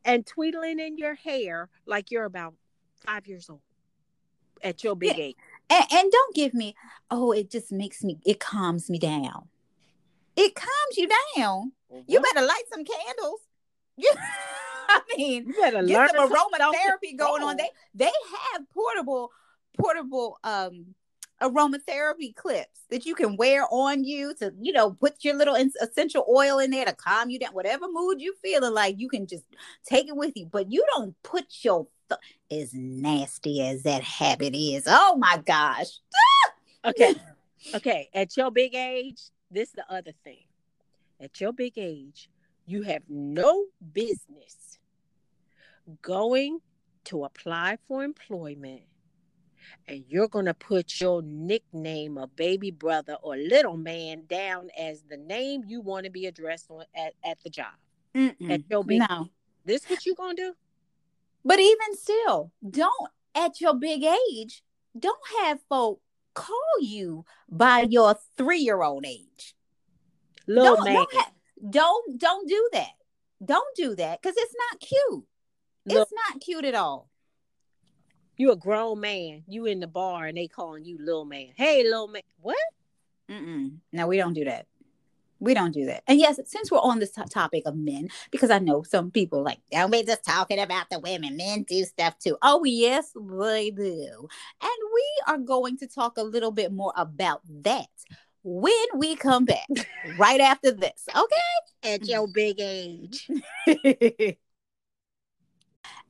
and 0.04 0.26
tweedling 0.26 0.80
in 0.80 0.98
your 0.98 1.16
hair 1.16 1.70
like 1.86 2.12
you're 2.12 2.26
about 2.26 2.54
five 3.06 3.28
years 3.28 3.50
old 3.50 3.62
at 4.64 4.84
your 4.84 4.96
big 4.96 5.18
yeah. 5.18 5.24
age. 5.26 5.36
And, 5.70 5.86
and 5.92 6.12
don't 6.12 6.36
give 6.36 6.54
me, 6.54 6.76
oh, 7.12 7.32
it 7.32 7.52
just 7.52 7.72
makes 7.72 8.04
me, 8.04 8.18
it 8.26 8.40
calms 8.40 8.90
me 8.90 9.00
down. 9.00 9.48
It 10.36 10.56
calms 10.56 10.98
you 10.98 11.08
down. 11.36 11.72
Mm-hmm. 11.92 12.02
You 12.08 12.22
better 12.22 12.46
light 12.46 12.64
some 12.72 12.84
candles. 12.84 13.42
You, 14.00 14.12
I 14.90 15.02
mean, 15.18 15.54
get 15.88 16.10
some 16.16 16.30
aromatherapy 16.30 17.18
going 17.18 17.44
on. 17.44 17.58
They 17.58 17.70
they 17.96 18.12
have 18.54 18.62
portable 18.74 19.32
portable 19.78 20.38
um 20.44 20.96
aromatherapy 21.42 22.36
clips 22.36 22.82
that 22.90 23.06
you 23.06 23.14
can 23.14 23.36
wear 23.38 23.66
on 23.70 24.04
you 24.04 24.34
to 24.36 24.52
you 24.60 24.74
know 24.74 24.92
put 24.92 25.24
your 25.24 25.36
little 25.36 25.56
essential 25.82 26.26
oil 26.30 26.58
in 26.60 26.72
there 26.72 26.86
to 26.86 26.94
calm 26.94 27.30
you 27.30 27.38
down 27.38 27.54
whatever 27.54 27.86
mood 27.92 28.20
you 28.20 28.34
feeling 28.42 28.74
like 28.74 29.00
you 29.00 29.08
can 29.08 29.28
just 29.28 29.44
take 29.86 30.08
it 30.08 30.16
with 30.16 30.36
you. 30.36 30.48
But 30.52 30.72
you 30.72 30.84
don't 30.96 31.16
put 31.24 31.46
your 31.62 31.88
th- 32.10 32.62
as 32.64 32.74
nasty 32.74 33.62
as 33.66 33.84
that 33.84 34.04
habit 34.04 34.56
is. 34.56 34.84
Oh 34.88 35.16
my 35.18 35.42
gosh. 35.46 35.88
Okay. 36.86 37.16
Okay. 37.76 38.10
At 38.14 38.38
your 38.38 38.50
big 38.50 38.74
age 38.74 39.20
this 39.52 39.70
is 39.70 39.76
the 39.76 39.94
other 39.94 40.14
thing. 40.24 40.44
At 41.20 41.42
your 41.42 41.52
big 41.52 41.74
age 41.78 42.30
you 42.66 42.84
have 42.84 43.02
no 43.10 43.66
business 43.94 44.77
going 46.02 46.60
to 47.06 47.24
apply 47.24 47.78
for 47.88 48.04
employment 48.04 48.82
and 49.88 50.04
you're 50.08 50.28
going 50.28 50.46
to 50.46 50.54
put 50.54 51.00
your 51.00 51.22
nickname 51.22 52.18
of 52.18 52.36
baby 52.36 52.72
brother 52.72 53.18
or 53.22 53.36
little 53.38 53.78
man 53.78 54.24
down 54.28 54.70
as 54.78 55.04
the 55.10 55.18
name 55.18 55.64
you 55.66 55.82
want 55.82 56.06
to 56.06 56.12
be 56.12 56.26
addressed 56.26 56.70
on 56.70 56.84
at, 56.96 57.14
at 57.24 57.42
the 57.44 57.50
job. 57.50 57.74
Mm-mm. 58.16 58.52
At 58.52 58.62
your 58.70 58.84
big, 58.84 59.02
no. 59.10 59.30
This 59.66 59.84
is 59.84 59.90
what 59.90 60.06
you 60.06 60.16
going 60.16 60.36
to 60.36 60.42
do? 60.42 60.54
But 61.44 61.60
even 61.60 61.96
still, 61.96 62.52
don't 62.70 63.12
at 63.36 63.62
your 63.62 63.76
big 63.76 64.04
age, 64.04 64.64
don't 64.98 65.18
have 65.42 65.60
folk 65.70 66.02
call 66.34 66.82
you 66.82 67.26
by 67.50 67.82
your 67.90 68.16
three 68.38 68.60
year 68.60 68.82
old 68.82 69.06
age. 69.06 69.56
Little 70.48 70.76
don't, 70.76 70.86
man. 70.86 70.96
Don't, 70.96 71.14
ha- 71.14 71.32
don't 71.70 72.20
don't 72.20 72.50
do 72.50 72.70
that. 72.74 72.92
Don't 73.44 73.76
do 73.76 73.96
that 73.96 74.22
because 74.22 74.36
it's 74.38 74.56
not 74.72 74.80
cute. 74.80 75.26
It's 75.88 76.12
not 76.12 76.42
cute 76.42 76.66
at 76.66 76.76
all. 76.76 77.10
You 78.38 78.52
a 78.52 78.56
grown 78.56 79.00
man. 79.00 79.44
You 79.48 79.66
in 79.66 79.80
the 79.80 79.88
bar 79.88 80.26
and 80.26 80.38
they 80.38 80.48
calling 80.48 80.86
you 80.86 80.98
little 81.00 81.26
man. 81.26 81.50
Hey, 81.56 81.84
little 81.84 82.08
man. 82.08 82.22
What? 82.40 82.58
Mm-mm. 83.30 83.78
No, 83.92 84.08
we 84.08 84.18
don't 84.18 84.34
do 84.34 84.46
that. 84.46 84.68
We 85.40 85.54
don't 85.54 85.72
do 85.72 85.86
that. 85.86 86.04
And 86.08 86.20
yes, 86.20 86.40
since 86.46 86.72
we're 86.72 86.80
on 86.80 87.00
this 87.00 87.12
to- 87.12 87.26
topic 87.26 87.64
of 87.66 87.76
men, 87.76 88.10
because 88.32 88.50
I 88.50 88.60
know 88.60 88.84
some 88.84 89.12
people 89.12 89.44
like, 89.44 89.60
don't 89.72 89.92
be 89.92 90.04
just 90.04 90.24
talking 90.24 90.60
about 90.60 90.90
the 90.90 91.00
women. 91.00 91.38
Men 91.38 91.64
do 91.64 91.84
stuff 91.84 92.18
too. 92.18 92.38
Oh, 92.42 92.64
yes, 92.64 93.12
they 93.16 93.72
do. 93.72 94.28
And 94.62 94.72
we 94.94 95.12
are 95.28 95.38
going 95.38 95.78
to 95.80 95.88
talk 95.88 96.18
a 96.18 96.24
little 96.24 96.52
bit 96.52 96.72
more 96.72 96.94
about 96.96 97.42
that 97.64 97.88
when 98.44 98.86
we 98.96 99.16
come 99.16 99.46
back, 99.46 99.68
right 100.18 100.40
after 100.40 100.72
this. 100.72 101.08
Okay. 101.16 101.94
At 101.94 102.08
your 102.08 102.28
big 102.28 102.60
age. 102.60 103.30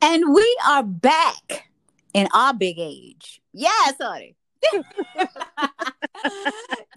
and 0.01 0.34
we 0.34 0.58
are 0.68 0.84
back 0.84 1.70
in 2.13 2.27
our 2.34 2.54
big 2.54 2.80
age. 2.80 3.42
Yes, 3.54 3.96
honey. 4.00 4.36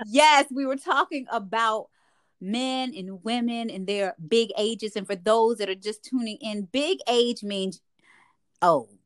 yes, 0.07 0.47
we 0.50 0.66
were 0.66 0.76
talking 0.76 1.26
about 1.30 1.88
men 2.40 2.95
and 2.97 3.23
women 3.23 3.71
and 3.71 3.87
their 3.87 4.14
big 4.28 4.50
ages. 4.57 4.97
And 4.97 5.07
for 5.07 5.16
those 5.16 5.59
that 5.59 5.69
are 5.69 5.75
just 5.75 6.04
tuning 6.04 6.38
in, 6.40 6.62
big 6.73 6.99
age 7.09 7.42
means 7.42 7.80
old. 8.62 8.97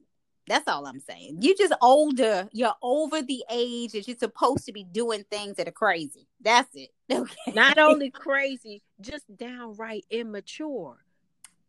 That's 0.47 0.69
all 0.69 0.87
I'm 0.87 1.01
saying. 1.01 1.39
You're 1.41 1.57
just 1.57 1.73
older. 1.81 2.49
You're 2.53 2.75
over 2.83 3.23
the 3.23 3.43
age 3.51 3.93
that 3.93 4.07
you're 4.07 4.17
supposed 4.17 4.67
to 4.67 4.73
be 4.73 4.85
doing 4.85 5.25
things 5.31 5.57
that 5.57 5.69
are 5.69 5.73
crazy. 5.73 6.27
That's 6.41 6.69
it. 6.75 6.91
Okay. 7.13 7.53
Not 7.53 7.79
only 7.79 8.11
crazy, 8.11 8.83
just 8.99 9.25
downright 9.37 10.07
immature. 10.09 10.97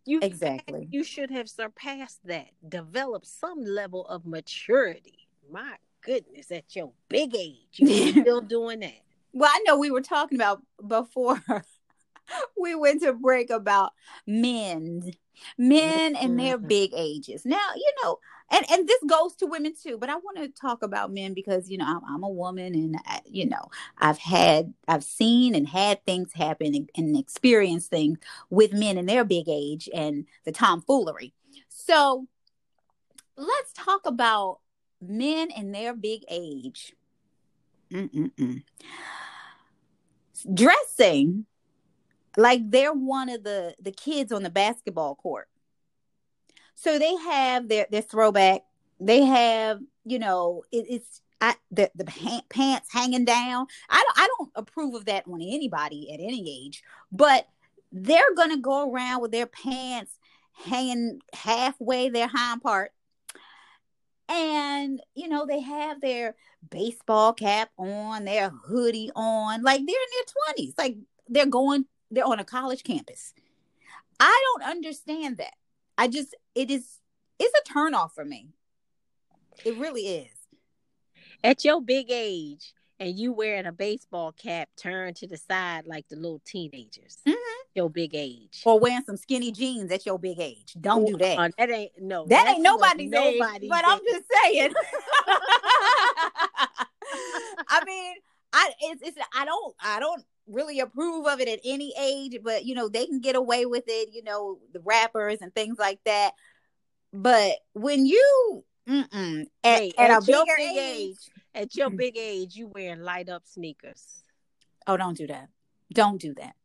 You 0.05 0.19
exactly. 0.21 0.87
You 0.91 1.03
should 1.03 1.31
have 1.31 1.49
surpassed 1.49 2.19
that. 2.25 2.47
Developed 2.67 3.27
some 3.27 3.63
level 3.63 4.05
of 4.07 4.25
maturity. 4.25 5.27
My 5.51 5.75
goodness, 6.01 6.51
at 6.51 6.75
your 6.75 6.91
big 7.09 7.35
age, 7.35 7.57
you're 7.77 8.11
still 8.23 8.41
doing 8.41 8.79
that. 8.81 9.01
Well, 9.33 9.49
I 9.51 9.63
know 9.65 9.77
we 9.77 9.91
were 9.91 10.01
talking 10.01 10.37
about 10.37 10.61
before 10.87 11.41
we 12.59 12.75
went 12.75 13.01
to 13.01 13.13
break 13.13 13.49
about 13.49 13.91
men, 14.25 15.11
men 15.57 16.15
and 16.15 16.39
their 16.39 16.57
Mhm. 16.57 16.67
big 16.67 16.91
ages. 16.95 17.45
Now, 17.45 17.69
you 17.75 17.91
know, 18.03 18.19
and 18.51 18.65
and 18.71 18.87
this 18.87 19.01
goes 19.07 19.35
to 19.37 19.47
women 19.47 19.73
too, 19.81 19.97
but 19.97 20.09
I 20.09 20.15
want 20.15 20.37
to 20.37 20.47
talk 20.49 20.83
about 20.83 21.11
men 21.11 21.33
because 21.33 21.69
you 21.69 21.77
know 21.77 21.85
I'm, 21.85 22.01
I'm 22.07 22.23
a 22.23 22.29
woman 22.29 22.75
and 22.75 22.97
I, 23.05 23.21
you 23.25 23.47
know 23.47 23.69
I've 23.97 24.19
had 24.19 24.73
I've 24.87 25.03
seen 25.03 25.55
and 25.55 25.67
had 25.67 26.05
things 26.05 26.33
happen 26.33 26.75
and, 26.75 26.89
and 26.95 27.17
experienced 27.17 27.89
things 27.89 28.19
with 28.49 28.73
men 28.73 28.97
in 28.97 29.07
their 29.07 29.23
big 29.23 29.45
age 29.47 29.89
and 29.93 30.25
the 30.43 30.51
tomfoolery. 30.51 31.33
So 31.69 32.27
let's 33.35 33.73
talk 33.73 34.05
about 34.05 34.59
men 35.01 35.49
in 35.51 35.71
their 35.71 35.93
big 35.93 36.23
age. 36.29 36.93
Mm-mm-mm. 37.91 38.63
Dressing 40.53 41.45
like 42.37 42.69
they're 42.69 42.93
one 42.93 43.29
of 43.29 43.43
the 43.43 43.75
the 43.79 43.91
kids 43.91 44.31
on 44.31 44.43
the 44.43 44.49
basketball 44.49 45.15
court. 45.15 45.47
So 46.75 46.99
they 46.99 47.15
have 47.15 47.67
their 47.67 47.87
their 47.89 48.01
throwback. 48.01 48.61
They 48.99 49.23
have 49.23 49.79
you 50.05 50.19
know 50.19 50.63
it, 50.71 50.85
it's 50.89 51.21
I, 51.41 51.55
the 51.71 51.91
the 51.95 52.05
pa- 52.05 52.43
pants 52.49 52.89
hanging 52.91 53.25
down. 53.25 53.67
I 53.89 54.03
don't 54.03 54.17
I 54.17 54.27
don't 54.37 54.51
approve 54.55 54.95
of 54.95 55.05
that 55.05 55.27
on 55.27 55.41
anybody 55.41 56.11
at 56.13 56.19
any 56.19 56.65
age, 56.65 56.83
but 57.11 57.47
they're 57.91 58.33
gonna 58.35 58.57
go 58.57 58.91
around 58.91 59.21
with 59.21 59.31
their 59.31 59.47
pants 59.47 60.17
hanging 60.53 61.19
halfway 61.33 62.09
their 62.09 62.27
hind 62.27 62.61
part 62.61 62.91
and 64.27 65.01
you 65.13 65.27
know 65.27 65.45
they 65.45 65.59
have 65.59 66.01
their 66.01 66.35
baseball 66.69 67.33
cap 67.33 67.69
on 67.77 68.25
their 68.25 68.49
hoodie 68.49 69.11
on 69.15 69.61
like 69.61 69.81
they're 69.85 69.95
in 69.95 70.55
their 70.55 70.65
20s 70.67 70.73
like 70.77 70.97
they're 71.27 71.45
going 71.45 71.85
they're 72.09 72.25
on 72.25 72.39
a 72.39 72.43
college 72.43 72.83
campus 72.83 73.33
i 74.19 74.43
don't 74.55 74.69
understand 74.69 75.37
that 75.37 75.53
i 75.97 76.07
just 76.07 76.35
it 76.55 76.69
is 76.71 76.99
it's 77.39 77.53
a 77.59 77.73
turn 77.73 77.93
off 77.93 78.13
for 78.13 78.25
me 78.25 78.49
it 79.63 79.77
really 79.77 80.07
is 80.07 80.31
At 81.43 81.63
your 81.63 81.81
big 81.81 82.07
age, 82.09 82.73
and 82.99 83.17
you 83.17 83.31
wearing 83.33 83.65
a 83.65 83.71
baseball 83.71 84.31
cap 84.33 84.67
turned 84.77 85.15
to 85.17 85.27
the 85.27 85.37
side 85.37 85.85
like 85.85 86.07
the 86.09 86.15
little 86.15 86.41
teenagers. 86.45 87.17
Mhm. 87.25 87.35
Your 87.73 87.89
big 87.89 88.15
age. 88.15 88.61
or 88.65 88.79
wearing 88.79 89.03
some 89.05 89.17
skinny 89.17 89.51
jeans 89.51 89.91
at 89.91 90.05
your 90.05 90.17
big 90.17 90.39
age 90.39 90.75
don't 90.79 91.05
do 91.05 91.17
that 91.17 91.37
Uh, 91.37 91.49
that 91.57 91.69
ain't 91.69 91.91
no. 92.01 92.25
that 92.27 92.47
ain't 92.47 92.61
nobody's 92.61 93.11
age, 93.13 93.41
but 93.69 93.83
i'm 93.85 93.99
just 94.11 94.25
saying 94.43 94.73
i 97.69 97.83
mean 97.85 98.13
i 98.53 98.71
it's, 98.81 99.01
it's 99.01 99.17
i 99.35 99.45
don't 99.45 99.75
i 99.83 99.99
don't 99.99 100.23
really 100.47 100.79
approve 100.79 101.25
of 101.27 101.39
it 101.39 101.47
at 101.47 101.59
any 101.65 101.93
age 101.99 102.37
but 102.43 102.65
you 102.65 102.75
know 102.75 102.87
they 102.87 103.05
can 103.05 103.19
get 103.19 103.35
away 103.35 103.65
with 103.65 103.83
it 103.87 104.09
you 104.13 104.23
know 104.23 104.59
the 104.73 104.79
rappers 104.81 105.41
and 105.41 105.53
things 105.55 105.77
like 105.79 105.99
that 106.05 106.31
but 107.13 107.53
when 107.73 108.05
you 108.05 108.63
mm-mm, 108.87 109.41
at, 109.63 109.79
Hey, 109.79 109.91
at, 109.97 110.11
at 110.11 110.23
a 110.23 110.25
your 110.31 110.45
bigger 110.45 110.55
big 110.57 110.77
age, 110.77 111.07
age, 111.09 111.17
At 111.55 111.75
your 111.75 111.89
mm. 111.89 111.97
big 111.97 112.17
age, 112.17 112.55
you 112.55 112.67
wearing 112.67 113.01
light 113.01 113.29
up 113.29 113.43
sneakers. 113.45 114.23
oh 114.87 114.97
don't 114.97 115.17
do 115.17 115.27
that 115.27 115.49
don't 115.93 116.19
do 116.21 116.33
that 116.35 116.55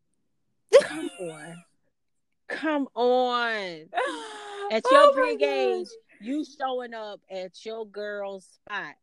Come 0.83 1.11
on. 1.21 1.57
Come 2.49 2.89
on. 2.95 3.87
At 4.73 4.83
Oh 4.87 5.13
your 5.15 5.17
my 5.25 5.31
big 5.33 5.43
age, 5.43 5.89
you 6.21 6.45
showing 6.45 6.95
up 6.95 7.21
at 7.31 7.65
your 7.65 7.85
girl's 7.87 8.47
spot 8.47 8.95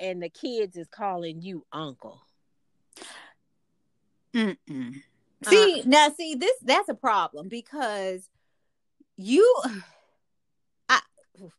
and 0.00 0.20
the 0.20 0.28
kids 0.28 0.76
is 0.76 0.88
calling 0.88 1.40
you 1.40 1.64
uncle. 1.72 2.20
Mm-mm. 4.34 5.02
See 5.48 5.80
uh-uh. 5.80 5.82
now, 5.86 6.08
see 6.16 6.34
this 6.34 6.56
that's 6.62 6.88
a 6.88 6.94
problem 6.94 7.48
because 7.48 8.28
you. 9.16 9.62
I 10.88 11.00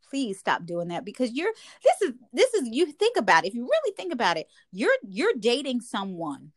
please 0.10 0.40
stop 0.40 0.66
doing 0.66 0.90
that 0.90 1.06
because 1.06 1.32
you're 1.34 1.52
this 1.84 2.02
is 2.02 2.14
this 2.34 2.54
is 2.54 2.70
you 2.70 2.92
think 2.92 3.18
about 3.18 3.46
it. 3.46 3.50
If 3.50 3.56
you 3.56 3.64
really 3.64 3.96
think 3.96 4.14
about 4.14 4.38
it, 4.38 4.48
you're 4.72 4.96
you're 5.04 5.34
dating 5.40 5.82
someone 5.82 6.52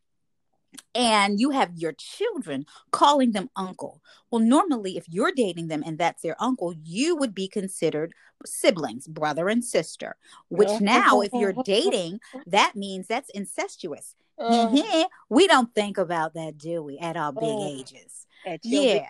and 0.95 1.41
you 1.41 1.51
have 1.51 1.73
your 1.77 1.93
children 1.93 2.67
calling 2.91 3.33
them 3.33 3.51
uncle. 3.57 4.03
Well, 4.31 4.41
normally, 4.41 4.97
if 4.97 5.09
you're 5.09 5.33
dating 5.33 5.69
them 5.69 5.83
and 5.85 5.99
that's 5.99 6.23
their 6.23 6.37
uncle, 6.41 6.75
you 6.85 7.17
would 7.17 7.35
be 7.35 7.49
considered 7.49 8.15
siblings, 8.45 9.07
brother 9.07 9.49
and 9.49 9.65
sister. 9.65 10.17
Which 10.49 10.81
now, 10.81 11.21
if 11.21 11.33
you're 11.33 11.55
dating, 11.65 12.21
that 12.47 12.77
means 12.77 13.07
that's 13.07 13.31
incestuous. 13.31 14.15
Uh, 14.39 15.05
we 15.29 15.47
don't 15.49 15.75
think 15.75 15.99
about 15.99 16.35
that, 16.35 16.57
do 16.59 16.83
we, 16.83 16.99
at 16.99 17.17
our 17.17 17.33
big 17.33 17.43
Oh. 17.45 17.67
ages? 17.69 18.27
at 18.47 18.61
your 18.65 18.83
big- 18.83 19.03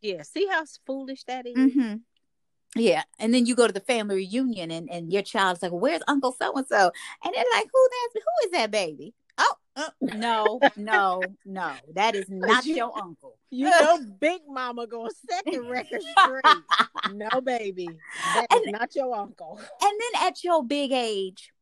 Yeah. 0.00 0.14
yeah. 0.16 0.22
See 0.22 0.46
how 0.46 0.64
foolish 0.86 1.24
that 1.24 1.46
is? 1.46 1.54
hmm 1.74 1.94
Yeah. 2.76 3.02
And 3.18 3.34
then 3.34 3.44
you 3.46 3.54
go 3.56 3.66
to 3.66 3.72
the 3.72 3.80
family 3.80 4.16
reunion 4.16 4.70
and, 4.70 4.88
and 4.90 5.12
your 5.12 5.22
child's 5.22 5.62
like, 5.62 5.72
Where's 5.72 6.02
Uncle 6.06 6.32
so 6.40 6.52
and 6.54 6.66
so? 6.66 6.92
And 7.24 7.34
they're 7.34 7.44
like, 7.54 7.66
Who 7.72 7.88
that's 7.90 8.24
who 8.24 8.46
is 8.46 8.50
that 8.52 8.70
baby? 8.70 9.14
Oh, 9.40 9.54
uh, 9.76 9.90
no, 10.00 10.58
no, 10.76 11.22
no. 11.44 11.72
That 11.94 12.14
is 12.16 12.26
not 12.28 12.64
you- 12.66 12.76
your 12.76 12.96
uncle. 13.00 13.36
You 13.50 13.70
know, 13.70 13.98
Big 14.20 14.42
Mama 14.48 14.86
gonna 14.86 15.10
set 15.28 15.44
the 15.44 15.60
record 15.62 16.02
straight. 16.02 17.12
no, 17.14 17.40
baby, 17.40 17.88
that 18.34 18.46
is 18.52 18.62
And- 18.64 18.72
not 18.72 18.94
your 18.94 19.14
uncle. 19.14 19.58
And 19.58 20.00
then 20.00 20.26
at 20.28 20.42
your 20.44 20.62
big 20.64 20.92
age, 20.92 21.52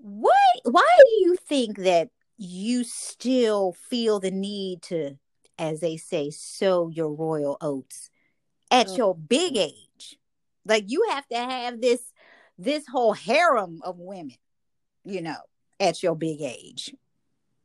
what 0.00 0.34
why 0.64 0.86
do 0.98 1.10
you 1.20 1.36
think 1.36 1.78
that 1.78 2.08
you 2.36 2.84
still 2.84 3.72
feel 3.72 4.18
the 4.18 4.30
need 4.30 4.82
to, 4.82 5.18
as 5.58 5.80
they 5.80 5.96
say, 5.96 6.30
sow 6.30 6.88
your 6.88 7.12
royal 7.14 7.56
oats 7.60 8.10
at 8.70 8.88
Oh. 8.88 8.96
your 8.96 9.14
big 9.14 9.56
age? 9.56 10.18
Like 10.64 10.84
you 10.88 11.06
have 11.10 11.26
to 11.28 11.36
have 11.36 11.80
this 11.80 12.00
this 12.58 12.86
whole 12.86 13.12
harem 13.12 13.80
of 13.82 13.98
women, 13.98 14.36
you 15.04 15.20
know, 15.22 15.38
at 15.78 16.02
your 16.02 16.16
big 16.16 16.40
age. 16.42 16.94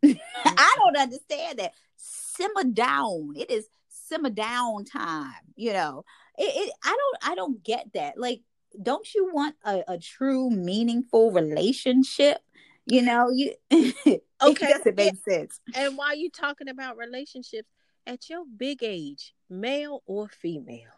Mm. 0.04 0.20
I 0.46 0.76
don't 0.78 0.98
understand 0.98 1.58
that. 1.60 1.74
Simmer 1.96 2.66
down. 2.66 3.34
It 3.36 3.50
is 3.50 3.68
simmer 3.90 4.30
down 4.30 4.86
time. 4.86 5.34
You 5.56 5.74
know, 5.74 6.06
it, 6.38 6.44
it 6.44 6.74
I 6.84 6.90
don't 6.90 7.32
I 7.32 7.36
don't 7.36 7.64
get 7.64 7.88
that. 7.94 8.18
Like, 8.20 8.42
don't 8.82 9.14
you 9.14 9.30
want 9.34 9.56
a, 9.64 9.84
a 9.88 9.98
true 9.98 10.50
meaningful 10.50 11.32
relationship? 11.32 12.40
You 12.86 13.02
know, 13.02 13.30
you 13.30 13.54
okay, 13.72 14.22
it 14.42 14.60
doesn't 14.60 14.96
make 14.96 15.16
sense. 15.28 15.60
And 15.74 15.98
while 15.98 16.16
you 16.16 16.30
talking 16.30 16.70
about 16.70 16.98
relationships, 16.98 17.70
at 18.08 18.30
your 18.30 18.46
big 18.46 18.84
age, 18.84 19.34
male 19.50 20.04
or 20.06 20.30
female, 20.30 20.92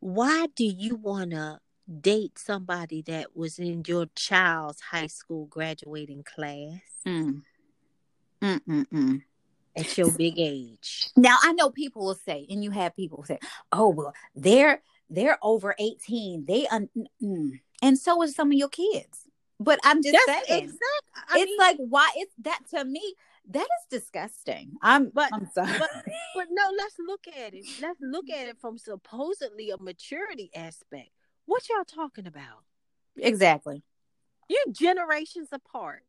why 0.00 0.46
do 0.54 0.64
you 0.64 0.96
wanna 0.96 1.60
date 2.00 2.38
somebody 2.38 3.02
that 3.02 3.36
was 3.36 3.58
in 3.58 3.82
your 3.86 4.06
child's 4.14 4.80
high 4.80 5.06
school 5.06 5.46
graduating 5.46 6.22
class? 6.22 6.80
Mm. 7.06 7.42
Mm-mm-mm 8.40 9.22
at 9.76 9.98
your 9.98 10.10
big 10.10 10.38
age. 10.38 11.10
Now 11.16 11.36
I 11.42 11.52
know 11.52 11.70
people 11.70 12.06
will 12.06 12.14
say, 12.14 12.46
and 12.48 12.64
you 12.64 12.70
have 12.70 12.96
people 12.96 13.24
say, 13.24 13.38
"Oh 13.70 13.90
well, 13.90 14.14
they're 14.34 14.82
they're 15.08 15.38
over 15.42 15.74
eighteen. 15.78 16.44
They 16.46 16.66
un- 16.68 16.88
mm. 17.22 17.60
and 17.82 17.98
so 17.98 18.22
is 18.22 18.34
some 18.34 18.48
of 18.48 18.58
your 18.58 18.68
kids." 18.68 19.26
But 19.58 19.80
I'm 19.84 20.02
just 20.02 20.16
That's 20.26 20.48
saying, 20.48 20.64
exactly. 20.64 21.40
it's 21.40 21.50
mean, 21.50 21.58
like 21.58 21.76
why 21.78 22.10
it's 22.16 22.34
that 22.42 22.60
to 22.70 22.84
me. 22.84 23.14
That 23.50 23.62
is 23.62 24.00
disgusting. 24.00 24.72
I'm, 24.82 25.10
but 25.10 25.30
I'm 25.32 25.48
sorry. 25.54 25.78
But, 25.78 25.90
but 26.34 26.46
no, 26.50 26.62
let's 26.76 26.96
look 26.98 27.26
at 27.28 27.54
it. 27.54 27.64
Let's 27.80 28.00
look 28.00 28.28
at 28.28 28.48
it 28.48 28.58
from 28.60 28.76
supposedly 28.76 29.70
a 29.70 29.78
maturity 29.78 30.50
aspect. 30.54 31.10
What 31.46 31.62
y'all 31.68 31.84
talking 31.84 32.26
about? 32.26 32.64
Exactly. 33.16 33.84
You're 34.48 34.72
generations 34.72 35.48
apart. 35.52 36.02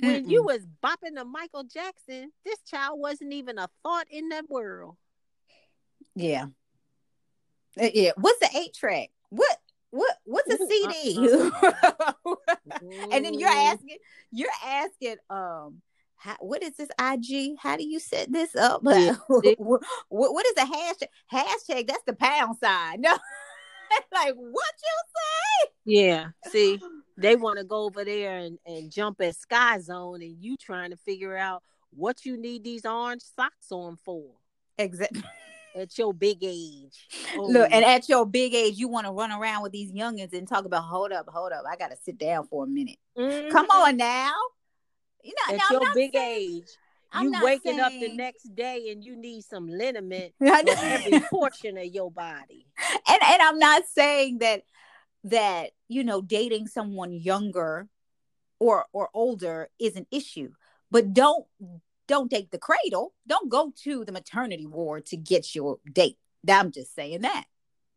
When 0.00 0.24
Mm-mm. 0.24 0.30
you 0.30 0.44
was 0.44 0.60
bopping 0.82 1.16
to 1.16 1.24
Michael 1.24 1.64
Jackson, 1.64 2.30
this 2.44 2.60
child 2.62 3.00
wasn't 3.00 3.32
even 3.32 3.58
a 3.58 3.68
thought 3.82 4.06
in 4.10 4.28
that 4.28 4.48
world. 4.48 4.96
Yeah. 6.14 6.46
Uh, 7.80 7.88
yeah. 7.92 8.12
What's 8.16 8.38
the 8.40 8.58
eight 8.58 8.74
track? 8.74 9.10
What 9.30 9.56
what 9.90 10.16
what's 10.24 10.52
a 10.52 10.58
CD? 10.66 11.30
And 13.12 13.24
then 13.24 13.34
you're 13.34 13.48
asking, 13.48 13.98
you're 14.32 14.48
asking, 14.64 15.16
um, 15.30 15.80
how, 16.16 16.36
what 16.40 16.62
is 16.62 16.76
this 16.76 16.88
IG? 17.00 17.56
How 17.58 17.76
do 17.76 17.86
you 17.86 17.98
set 17.98 18.30
this 18.30 18.54
up? 18.54 18.82
Yeah. 18.86 19.16
what, 19.28 19.82
what 20.08 20.46
is 20.46 20.54
a 20.58 20.66
hashtag? 20.66 21.08
Hashtag 21.32 21.86
that's 21.86 22.02
the 22.06 22.14
pound 22.14 22.56
sign. 22.62 23.02
No, 23.88 23.96
like 24.12 24.34
what 24.34 24.72
you 24.82 24.98
say? 25.14 25.70
Yeah. 25.84 26.26
See, 26.48 26.80
they 27.16 27.36
want 27.36 27.58
to 27.60 27.64
go 27.64 27.84
over 27.84 28.04
there 28.04 28.38
and, 28.38 28.58
and 28.66 28.90
jump 28.90 29.20
at 29.20 29.36
Sky 29.36 29.78
Zone, 29.78 30.22
and 30.22 30.36
you 30.42 30.56
trying 30.56 30.90
to 30.90 30.96
figure 30.96 31.36
out 31.36 31.62
what 31.90 32.24
you 32.24 32.36
need 32.36 32.64
these 32.64 32.84
orange 32.84 33.22
socks 33.22 33.70
on 33.70 33.96
for. 34.04 34.24
Exactly. 34.76 35.22
At 35.76 35.98
your 35.98 36.14
big 36.14 36.38
age. 36.42 37.06
Oh. 37.36 37.46
Look, 37.46 37.70
and 37.70 37.84
at 37.84 38.08
your 38.08 38.24
big 38.24 38.54
age, 38.54 38.78
you 38.78 38.88
want 38.88 39.06
to 39.06 39.12
run 39.12 39.30
around 39.30 39.62
with 39.62 39.72
these 39.72 39.92
youngins 39.92 40.32
and 40.32 40.48
talk 40.48 40.64
about, 40.64 40.84
hold 40.84 41.12
up, 41.12 41.28
hold 41.28 41.52
up, 41.52 41.64
I 41.70 41.76
got 41.76 41.90
to 41.90 41.96
sit 42.02 42.16
down 42.16 42.46
for 42.46 42.64
a 42.64 42.66
minute. 42.66 42.96
Mm-hmm. 43.18 43.50
Come 43.50 43.66
on 43.66 43.96
now. 43.96 44.32
You 45.22 45.34
know, 45.34 45.54
at 45.54 45.70
your 45.70 45.94
big 45.94 46.12
saying, 46.14 46.62
age. 46.62 46.68
I'm 47.12 47.32
you 47.32 47.40
waking 47.42 47.78
saying... 47.78 47.80
up 47.80 47.92
the 47.92 48.16
next 48.16 48.54
day 48.54 48.90
and 48.90 49.04
you 49.04 49.16
need 49.16 49.42
some 49.42 49.68
liniment 49.68 50.32
for 50.38 50.46
every 50.48 51.20
portion 51.20 51.76
of 51.78 51.86
your 51.86 52.10
body. 52.10 52.66
And 53.08 53.22
and 53.22 53.40
I'm 53.40 53.58
not 53.60 53.84
saying 53.94 54.38
that 54.38 54.62
that 55.24 55.70
you 55.88 56.02
know 56.02 56.20
dating 56.22 56.66
someone 56.66 57.12
younger 57.12 57.88
or 58.58 58.86
or 58.92 59.08
older 59.14 59.68
is 59.78 59.94
an 59.94 60.06
issue, 60.10 60.50
but 60.90 61.12
don't 61.12 61.46
don't 62.06 62.30
date 62.30 62.50
the 62.50 62.58
cradle. 62.58 63.14
Don't 63.26 63.50
go 63.50 63.72
to 63.84 64.04
the 64.04 64.12
maternity 64.12 64.66
ward 64.66 65.06
to 65.06 65.16
get 65.16 65.54
your 65.54 65.78
date. 65.92 66.18
I'm 66.48 66.70
just 66.70 66.94
saying 66.94 67.22
that. 67.22 67.44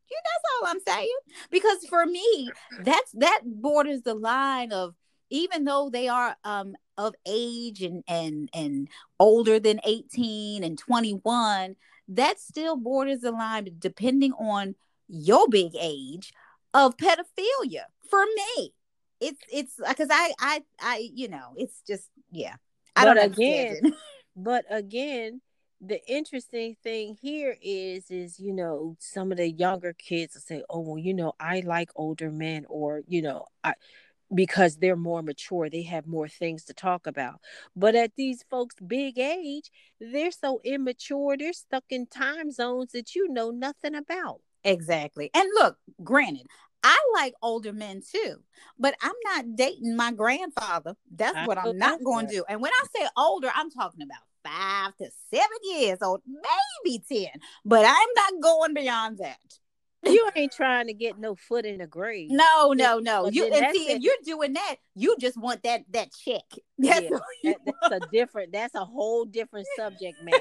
Yeah, 0.09 0.17
that's 0.23 0.53
all 0.53 0.67
I'm 0.67 0.79
saying. 0.87 1.17
Because 1.51 1.85
for 1.87 2.05
me, 2.05 2.49
that's 2.83 3.11
that 3.13 3.41
borders 3.45 4.01
the 4.01 4.15
line 4.15 4.71
of 4.71 4.95
even 5.29 5.65
though 5.65 5.89
they 5.89 6.07
are 6.07 6.35
um 6.43 6.75
of 6.97 7.13
age 7.27 7.81
and 7.81 8.03
and 8.07 8.49
and 8.53 8.87
older 9.19 9.59
than 9.59 9.79
18 9.85 10.63
and 10.63 10.77
21, 10.77 11.75
that 12.09 12.39
still 12.39 12.75
borders 12.75 13.21
the 13.21 13.31
line 13.31 13.69
depending 13.77 14.33
on 14.33 14.75
your 15.07 15.47
big 15.47 15.71
age 15.79 16.33
of 16.73 16.97
pedophilia 16.97 17.83
for 18.09 18.25
me. 18.25 18.73
It's 19.19 19.41
it's 19.51 19.73
because 19.87 20.09
I 20.11 20.33
I 20.39 20.63
I 20.79 21.09
you 21.13 21.27
know 21.27 21.53
it's 21.55 21.81
just 21.85 22.09
yeah 22.31 22.55
I 22.95 23.05
but 23.05 23.15
don't 23.15 23.17
again, 23.17 23.93
but 24.35 24.65
again, 24.69 25.41
the 25.81 26.05
interesting 26.07 26.75
thing 26.83 27.17
here 27.21 27.55
is 27.61 28.11
is 28.11 28.39
you 28.39 28.53
know 28.53 28.95
some 28.99 29.31
of 29.31 29.37
the 29.37 29.49
younger 29.49 29.93
kids 29.93 30.35
will 30.35 30.41
say, 30.41 30.63
oh 30.69 30.79
well, 30.81 30.97
you 30.97 31.13
know 31.13 31.33
I 31.39 31.61
like 31.61 31.89
older 31.95 32.31
men, 32.31 32.65
or 32.69 33.01
you 33.07 33.21
know 33.21 33.45
I 33.63 33.73
because 34.33 34.77
they're 34.77 34.95
more 34.95 35.23
mature 35.23 35.69
they 35.69 35.83
have 35.83 36.05
more 36.07 36.27
things 36.27 36.65
to 36.65 36.73
talk 36.73 37.07
about. 37.07 37.39
But 37.75 37.95
at 37.95 38.15
these 38.15 38.43
folks 38.49 38.75
big 38.85 39.17
age 39.17 39.71
they're 39.99 40.31
so 40.31 40.61
immature 40.63 41.35
they're 41.37 41.53
stuck 41.53 41.85
in 41.89 42.07
time 42.07 42.51
zones 42.51 42.91
that 42.91 43.15
you 43.15 43.27
know 43.29 43.51
nothing 43.51 43.95
about. 43.95 44.41
Exactly. 44.63 45.31
And 45.33 45.47
look 45.55 45.77
granted 46.03 46.47
I 46.83 46.97
like 47.13 47.33
older 47.41 47.73
men 47.73 48.01
too, 48.01 48.35
but 48.77 48.95
I'm 49.01 49.13
not 49.25 49.55
dating 49.55 49.95
my 49.95 50.11
grandfather. 50.11 50.95
That's 51.13 51.35
I 51.35 51.45
what 51.45 51.57
I'm 51.57 51.77
not 51.77 52.03
going 52.03 52.27
to 52.27 52.33
do. 52.33 52.45
And 52.47 52.61
when 52.61 52.71
I 52.71 52.85
say 52.95 53.07
older, 53.17 53.51
I'm 53.53 53.69
talking 53.69 54.01
about 54.01 54.21
five 54.43 54.95
to 54.97 55.09
seven 55.29 55.57
years 55.63 55.99
old, 56.01 56.21
maybe 56.25 57.03
10, 57.07 57.27
but 57.65 57.85
I'm 57.85 58.07
not 58.15 58.41
going 58.41 58.73
beyond 58.73 59.17
that. 59.19 59.37
You 60.05 60.29
ain't 60.35 60.53
trying 60.53 60.87
to 60.87 60.93
get 60.93 61.19
no 61.19 61.35
foot 61.35 61.65
in 61.65 61.79
the 61.79 61.87
grave. 61.87 62.29
No, 62.31 62.73
no, 62.73 62.99
no. 62.99 63.23
But 63.23 63.33
you 63.33 63.45
and 63.45 63.75
see, 63.75 63.91
if 63.91 64.01
you're 64.01 64.13
doing 64.23 64.53
that, 64.53 64.75
you 64.95 65.17
just 65.19 65.37
want 65.37 65.63
that 65.63 65.81
that 65.91 66.13
check. 66.13 66.43
That's, 66.77 67.01
yeah, 67.43 67.53
that, 67.65 67.75
that's 67.81 68.03
a 68.03 68.07
different. 68.09 68.53
That's 68.53 68.75
a 68.75 68.85
whole 68.85 69.25
different 69.25 69.67
subject, 69.75 70.23
man. 70.23 70.39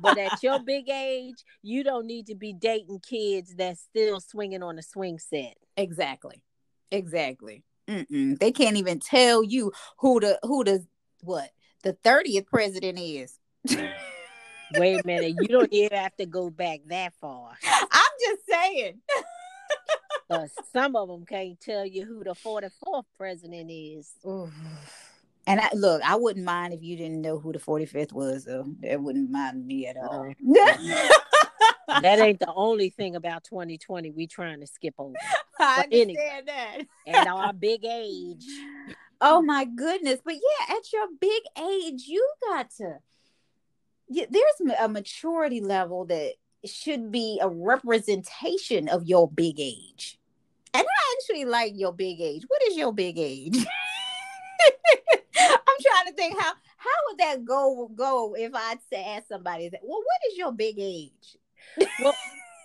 But 0.00 0.18
at 0.18 0.42
your 0.42 0.58
big 0.60 0.88
age, 0.88 1.44
you 1.62 1.84
don't 1.84 2.06
need 2.06 2.26
to 2.26 2.34
be 2.34 2.52
dating 2.52 3.00
kids 3.00 3.54
that's 3.56 3.80
still 3.80 4.20
swinging 4.20 4.62
on 4.62 4.78
a 4.78 4.82
swing 4.82 5.18
set. 5.18 5.56
Exactly, 5.76 6.42
exactly. 6.90 7.62
Mm-mm. 7.88 8.38
They 8.38 8.52
can't 8.52 8.76
even 8.76 8.98
tell 9.00 9.42
you 9.42 9.72
who 9.98 10.20
the 10.20 10.38
who 10.42 10.64
the 10.64 10.86
what 11.22 11.50
the 11.82 11.92
thirtieth 11.92 12.46
president 12.46 12.98
is. 12.98 13.38
Wait 14.74 15.00
a 15.00 15.06
minute, 15.06 15.34
you 15.40 15.48
don't 15.48 15.68
even 15.72 15.96
have 15.96 16.16
to 16.16 16.26
go 16.26 16.50
back 16.50 16.80
that 16.86 17.12
far. 17.20 17.52
I'm 17.64 18.12
just 18.20 18.42
saying. 18.48 19.00
some 20.72 20.96
of 20.96 21.08
them 21.08 21.24
can't 21.24 21.60
tell 21.60 21.86
you 21.86 22.04
who 22.04 22.24
the 22.24 22.34
44th 22.34 23.04
president 23.16 23.70
is. 23.70 24.10
Ooh. 24.26 24.50
And 25.46 25.60
I, 25.60 25.70
look, 25.74 26.02
I 26.02 26.16
wouldn't 26.16 26.44
mind 26.44 26.74
if 26.74 26.82
you 26.82 26.96
didn't 26.96 27.20
know 27.20 27.38
who 27.38 27.52
the 27.52 27.58
45th 27.58 28.12
was, 28.12 28.44
though. 28.44 28.66
That 28.80 29.00
wouldn't 29.00 29.30
mind 29.30 29.66
me 29.66 29.86
at 29.86 29.96
all. 29.96 30.32
that 31.88 32.18
ain't 32.18 32.40
the 32.40 32.52
only 32.54 32.90
thing 32.90 33.14
about 33.14 33.44
2020 33.44 34.10
we 34.10 34.26
trying 34.26 34.60
to 34.60 34.66
skip 34.66 34.94
over. 34.98 35.14
I 35.60 35.76
but 35.76 35.84
understand 35.84 36.48
anyway, 36.48 36.86
that. 37.06 37.20
at 37.20 37.26
our 37.28 37.52
big 37.58 37.84
age. 37.84 38.44
Oh 39.20 39.40
my 39.40 39.64
goodness. 39.64 40.20
But 40.24 40.34
yeah, 40.34 40.76
at 40.76 40.92
your 40.92 41.06
big 41.20 41.42
age, 41.56 42.04
you 42.06 42.28
got 42.50 42.70
to 42.78 42.98
yeah, 44.08 44.26
there's 44.30 44.76
a 44.80 44.88
maturity 44.88 45.60
level 45.60 46.04
that 46.06 46.34
should 46.64 47.10
be 47.10 47.38
a 47.40 47.48
representation 47.48 48.88
of 48.88 49.06
your 49.06 49.30
big 49.30 49.58
age. 49.58 50.18
And 50.72 50.84
I 50.84 51.16
actually 51.16 51.44
like 51.44 51.72
your 51.74 51.92
big 51.92 52.20
age. 52.20 52.44
What 52.46 52.62
is 52.64 52.76
your 52.76 52.92
big 52.92 53.18
age? 53.18 53.66
I'm 55.76 55.84
trying 55.84 56.12
to 56.12 56.16
think 56.16 56.40
how 56.40 56.52
how 56.76 56.90
would 57.08 57.18
that 57.18 57.44
go 57.44 57.90
go 57.94 58.34
if 58.34 58.54
I'd 58.54 58.78
say 58.90 59.04
ask 59.04 59.28
somebody 59.28 59.68
that, 59.68 59.80
well, 59.82 59.98
what 59.98 60.32
is 60.32 60.38
your 60.38 60.52
big 60.52 60.76
age? 60.78 61.36
well, 62.00 62.14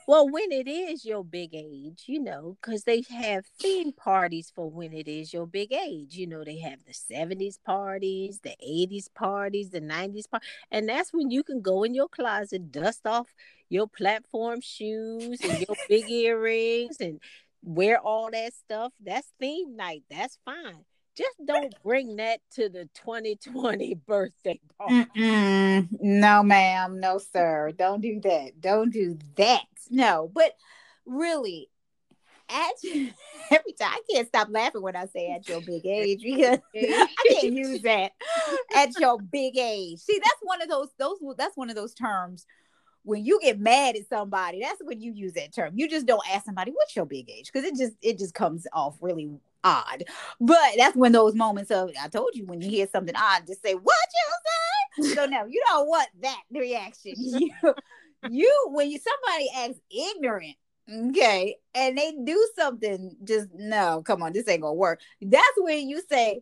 well, 0.08 0.30
when 0.30 0.52
it 0.52 0.68
is 0.68 1.06
your 1.06 1.24
big 1.24 1.54
age, 1.54 2.04
you 2.08 2.20
know, 2.20 2.58
because 2.62 2.84
they 2.84 3.04
have 3.10 3.46
theme 3.60 3.92
parties 3.94 4.52
for 4.54 4.70
when 4.70 4.94
it 4.94 5.08
is 5.08 5.34
your 5.34 5.46
big 5.46 5.72
age. 5.72 6.16
You 6.16 6.28
know, 6.28 6.44
they 6.44 6.60
have 6.60 6.80
the 6.86 6.94
70s 6.94 7.58
parties, 7.64 8.40
the 8.44 8.56
80s 8.64 9.14
parties, 9.14 9.70
the 9.70 9.82
90s 9.82 10.30
parties. 10.30 10.50
And 10.72 10.90
that's 10.90 11.14
when 11.14 11.32
you 11.32 11.44
can 11.44 11.62
go 11.62 11.84
in 11.84 11.94
your 11.94 12.10
closet, 12.10 12.72
dust 12.72 13.06
off 13.06 13.34
your 13.70 13.88
platform 13.88 14.62
shoes 14.62 15.40
and 15.42 15.60
your 15.60 15.78
big 15.88 16.10
earrings 16.10 16.98
and 17.00 17.20
wear 17.64 18.00
all 18.00 18.32
that 18.32 18.54
stuff. 18.54 18.94
That's 19.00 19.32
theme 19.40 19.76
night. 19.76 20.04
That's 20.10 20.38
fine 20.44 20.86
just 21.18 21.36
don't 21.46 21.74
bring 21.84 22.16
that 22.18 22.40
to 22.56 22.70
the 22.70 22.90
2020 22.96 23.96
birthday 24.08 24.60
party. 24.78 25.06
Mm-mm. 25.16 25.88
No, 26.00 26.44
ma'am. 26.44 27.00
No, 27.00 27.18
sir. 27.18 27.72
Don't 27.78 28.02
do 28.02 28.20
that. 28.22 28.60
Don't 28.60 28.92
do 28.92 29.18
that. 29.36 29.66
No, 29.90 30.32
but 30.34 30.56
really, 31.06 31.70
at 32.50 32.74
every 33.52 33.74
time 33.74 33.92
I 33.92 34.02
can't 34.12 34.28
stop 34.28 34.48
laughing 34.50 34.82
when 34.82 34.96
I 34.96 35.06
say 35.06 35.32
at 35.32 35.48
your 35.48 35.62
big 35.62 35.86
age 35.86 36.22
because 36.22 36.60
I 36.76 37.08
can't 37.30 37.54
use 37.54 37.82
that 37.82 38.12
at 38.76 39.00
your 39.00 39.20
big 39.20 39.58
age. 39.58 40.00
See, 40.00 40.20
that's 40.20 40.42
one 40.42 40.62
of 40.62 40.70
those 40.70 40.90
those 40.98 41.18
that's 41.38 41.58
one 41.58 41.70
of 41.70 41.76
those 41.76 41.94
terms 41.94 42.46
when 43.04 43.26
you 43.26 43.40
get 43.42 43.60
mad 43.60 43.96
at 43.96 44.08
somebody, 44.10 44.62
that's 44.62 44.82
when 44.84 45.02
you 45.02 45.12
use 45.12 45.34
that 45.34 45.54
term. 45.54 45.72
You 45.76 45.90
just 45.90 46.06
don't 46.06 46.22
ask 46.32 46.46
somebody 46.46 46.72
what's 46.72 46.96
your 46.96 47.06
big 47.06 47.30
age 47.30 47.52
because 47.52 47.68
it 47.68 47.76
just 47.76 47.94
it 48.02 48.18
just 48.18 48.34
comes 48.34 48.68
off 48.74 48.98
really 49.02 49.32
odd. 49.64 50.04
But 50.40 50.74
that's 50.78 50.96
when 50.96 51.12
those 51.12 51.36
moments 51.36 51.72
of 51.72 51.92
I 52.02 52.08
told 52.08 52.32
you 52.34 52.46
when 52.46 52.62
you 52.62 52.70
hear 52.70 52.88
something 52.92 53.16
odd, 53.16 53.48
just 53.48 53.62
say 53.62 53.74
what 53.74 53.96
you 54.14 55.06
say. 55.10 55.16
So 55.16 55.26
no, 55.26 55.46
you 55.46 55.64
don't 55.70 55.88
want 55.88 56.10
that 56.22 56.42
reaction. 56.52 57.14
You, 57.18 57.50
you 58.30 58.68
when 58.70 58.92
you 58.92 59.00
somebody 59.00 59.50
acts 59.58 59.80
ignorant, 59.90 60.56
okay, 61.10 61.56
and 61.74 61.98
they 61.98 62.14
do 62.24 62.50
something, 62.56 63.16
just 63.24 63.48
no, 63.54 64.04
come 64.06 64.22
on, 64.22 64.32
this 64.34 64.48
ain't 64.48 64.62
gonna 64.62 64.74
work. 64.74 65.00
That's 65.22 65.58
when 65.58 65.90
you 65.90 66.04
say, 66.08 66.42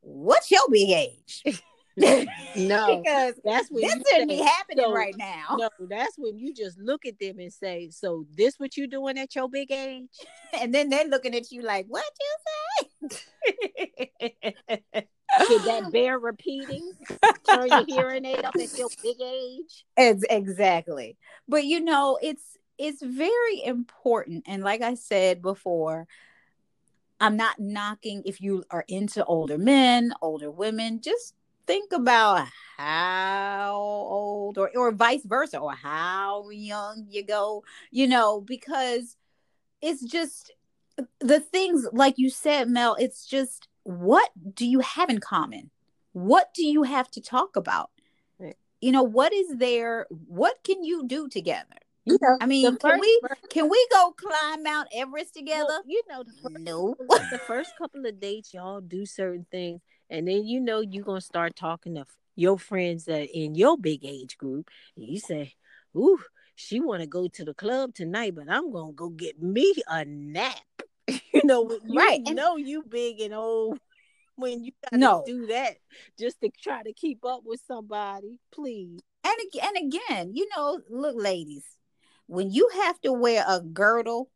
"What's 0.00 0.50
your 0.50 0.68
big 0.70 0.90
age?" 1.46 1.62
no, 2.56 3.02
because 3.02 3.34
that's 3.44 3.68
when 3.70 3.82
this 3.82 4.02
shouldn't 4.10 4.30
be 4.30 4.36
happening 4.36 4.84
so, 4.86 4.92
right 4.92 5.14
now. 5.18 5.56
No, 5.58 5.68
that's 5.80 6.16
when 6.16 6.38
you 6.38 6.54
just 6.54 6.78
look 6.78 7.04
at 7.04 7.18
them 7.18 7.38
and 7.38 7.52
say, 7.52 7.90
"So 7.90 8.26
this 8.34 8.54
what 8.58 8.76
you 8.76 8.86
doing 8.86 9.18
at 9.18 9.34
your 9.34 9.48
big 9.48 9.70
age?" 9.70 10.08
and 10.60 10.74
then 10.74 10.88
they're 10.88 11.06
looking 11.06 11.34
at 11.34 11.50
you 11.52 11.62
like, 11.62 11.86
"What 11.88 12.04
you 12.20 13.08
say?" 13.10 13.18
Did 15.48 15.62
that 15.62 15.90
bear 15.92 16.18
repeating? 16.18 16.92
Turn 17.48 17.68
your 17.68 17.84
hearing 17.86 18.24
aid 18.24 18.44
up 18.44 18.56
at 18.56 18.76
your 18.76 18.88
big 19.02 19.20
age. 19.22 19.84
It's, 19.96 20.24
exactly, 20.28 21.16
but 21.48 21.64
you 21.64 21.80
know, 21.80 22.18
it's 22.22 22.56
it's 22.78 23.02
very 23.02 23.62
important, 23.62 24.44
and 24.46 24.62
like 24.62 24.80
I 24.80 24.94
said 24.94 25.42
before, 25.42 26.06
I'm 27.20 27.36
not 27.36 27.58
knocking 27.58 28.22
if 28.24 28.40
you 28.40 28.64
are 28.70 28.84
into 28.88 29.24
older 29.26 29.58
men, 29.58 30.14
older 30.22 30.50
women. 30.50 31.02
Just 31.02 31.34
think 31.70 31.92
about 31.92 32.48
how 32.78 33.76
old 33.76 34.58
or 34.58 34.72
or 34.74 34.90
vice 34.90 35.22
versa 35.24 35.56
or 35.56 35.72
how 35.72 36.50
young 36.50 37.06
you 37.08 37.24
go 37.24 37.62
you 37.92 38.08
know 38.08 38.40
because 38.40 39.16
it's 39.80 40.02
just 40.02 40.50
the 41.20 41.38
things 41.38 41.86
like 41.92 42.18
you 42.18 42.28
said 42.28 42.68
mel 42.68 42.96
it's 42.98 43.24
just 43.24 43.68
what 43.84 44.30
do 44.52 44.66
you 44.66 44.80
have 44.80 45.08
in 45.08 45.20
common 45.20 45.70
what 46.10 46.52
do 46.54 46.66
you 46.66 46.82
have 46.82 47.08
to 47.08 47.20
talk 47.20 47.54
about 47.54 47.90
right. 48.40 48.56
you 48.80 48.90
know 48.90 49.04
what 49.04 49.32
is 49.32 49.58
there 49.58 50.08
what 50.26 50.56
can 50.64 50.82
you 50.82 51.06
do 51.06 51.28
together 51.28 51.76
you 52.06 52.18
know, 52.22 52.38
I 52.40 52.46
mean, 52.46 52.76
can 52.78 52.98
we 52.98 53.20
can 53.50 53.68
we 53.68 53.86
go 53.92 54.14
climb 54.16 54.62
Mount 54.62 54.88
Everest 54.92 55.34
together? 55.34 55.66
Well, 55.68 55.82
you 55.86 56.02
know, 56.08 56.24
the 56.24 56.32
first, 56.42 56.58
no. 56.58 56.96
the 57.30 57.38
first 57.46 57.76
couple 57.76 58.06
of 58.06 58.18
dates, 58.18 58.54
y'all 58.54 58.80
do 58.80 59.04
certain 59.04 59.46
things, 59.50 59.82
and 60.10 60.26
then 60.26 60.44
you 60.44 60.60
know 60.60 60.80
you're 60.80 61.04
gonna 61.04 61.20
start 61.20 61.56
talking 61.56 61.94
to 61.94 62.04
your 62.36 62.58
friends 62.58 63.04
that 63.04 63.28
in 63.36 63.54
your 63.54 63.78
big 63.78 64.04
age 64.04 64.36
group, 64.36 64.68
and 64.96 65.06
you 65.06 65.18
say, 65.18 65.54
"Ooh, 65.96 66.20
she 66.54 66.80
want 66.80 67.00
to 67.00 67.06
go 67.06 67.28
to 67.28 67.44
the 67.44 67.54
club 67.54 67.94
tonight, 67.94 68.34
but 68.34 68.50
I'm 68.50 68.72
gonna 68.72 68.92
go 68.92 69.08
get 69.08 69.40
me 69.40 69.72
a 69.86 70.04
nap." 70.04 70.56
you 71.08 71.42
know, 71.44 71.70
you 71.86 71.94
right? 71.96 72.20
know 72.28 72.56
you 72.56 72.82
big 72.82 73.20
and 73.20 73.34
old 73.34 73.78
when 74.36 74.64
you 74.64 74.72
gotta 74.84 74.98
no. 74.98 75.22
do 75.26 75.46
that 75.46 75.76
just 76.18 76.40
to 76.40 76.50
try 76.50 76.82
to 76.82 76.92
keep 76.92 77.24
up 77.24 77.42
with 77.44 77.60
somebody, 77.66 78.38
please. 78.52 79.00
And 79.24 79.36
again, 79.48 79.72
and 79.76 79.94
again, 79.94 80.30
you 80.34 80.48
know, 80.56 80.80
look, 80.88 81.14
ladies, 81.16 81.64
when 82.26 82.50
you 82.50 82.68
have 82.82 83.00
to 83.02 83.12
wear 83.12 83.44
a 83.46 83.60
girdle 83.60 84.30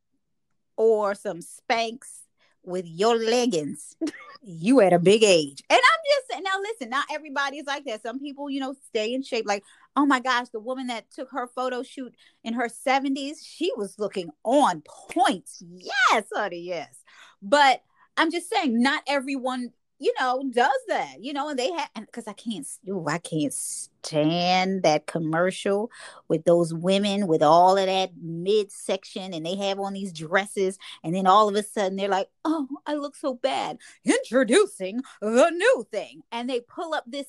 or 0.77 1.15
some 1.15 1.41
Spanx 1.41 2.24
with 2.64 2.87
your 2.87 3.16
leggings, 3.16 3.96
you 4.42 4.81
at 4.81 4.92
a 4.92 4.98
big 4.98 5.22
age. 5.22 5.62
And 5.68 5.79
I'm 5.79 6.00
just 6.16 6.31
saying, 6.31 6.42
now 6.44 6.61
listen, 6.61 6.90
not 6.90 7.07
everybody's 7.12 7.66
like 7.66 7.85
that. 7.85 8.03
Some 8.03 8.18
people, 8.18 8.50
you 8.50 8.61
know, 8.61 8.74
stay 8.88 9.14
in 9.14 9.22
shape. 9.22 9.46
Like, 9.46 9.62
oh 9.96 10.07
my 10.07 10.20
gosh, 10.20 10.48
the 10.48 10.61
woman 10.61 10.88
that 10.88 11.11
took 11.11 11.31
her 11.31 11.46
photo 11.46 11.83
shoot 11.83 12.14
in 12.42 12.55
her 12.55 12.68
70s, 12.68 13.37
she 13.42 13.70
was 13.77 13.98
looking 13.98 14.31
on 14.44 14.83
point. 15.11 15.48
Yes, 15.61 16.24
honey, 16.35 16.61
yes. 16.61 17.03
But 17.42 17.83
I'm 18.16 18.31
just 18.31 18.50
saying, 18.50 18.81
not 18.81 19.03
everyone 19.07 19.72
you 19.98 20.12
know, 20.18 20.42
does 20.50 20.70
that, 20.88 21.16
you 21.20 21.33
know, 21.33 21.48
and 21.48 21.59
they 21.59 21.70
have, 21.72 21.90
because 21.94 22.26
I 22.26 22.33
can't, 22.33 22.66
ooh, 22.88 23.07
I 23.07 23.18
can't 23.18 23.52
stand 23.52 24.83
that 24.83 25.07
commercial 25.07 25.90
with 26.28 26.44
those 26.44 26.74
women 26.74 27.26
with 27.26 27.42
all 27.42 27.78
of 27.78 27.87
that 27.87 28.11
midsection 28.20 29.33
and 29.33 29.46
they 29.46 29.57
have 29.57 29.78
on 29.78 29.92
these 29.92 30.12
dresses. 30.12 30.78
And 31.02 31.14
then 31.14 31.26
all 31.26 31.48
of 31.48 31.54
a 31.54 31.62
sudden 31.62 31.96
they're 31.96 32.09
like, 32.09 32.28
oh, 32.44 32.66
I 32.87 32.94
look 32.94 33.16
so 33.16 33.35
bad. 33.35 33.78
Introducing 34.04 35.00
the 35.20 35.50
new 35.50 35.87
thing. 35.90 36.22
And 36.33 36.50
they 36.50 36.61
pull 36.61 36.94
up 36.94 37.04
this 37.07 37.26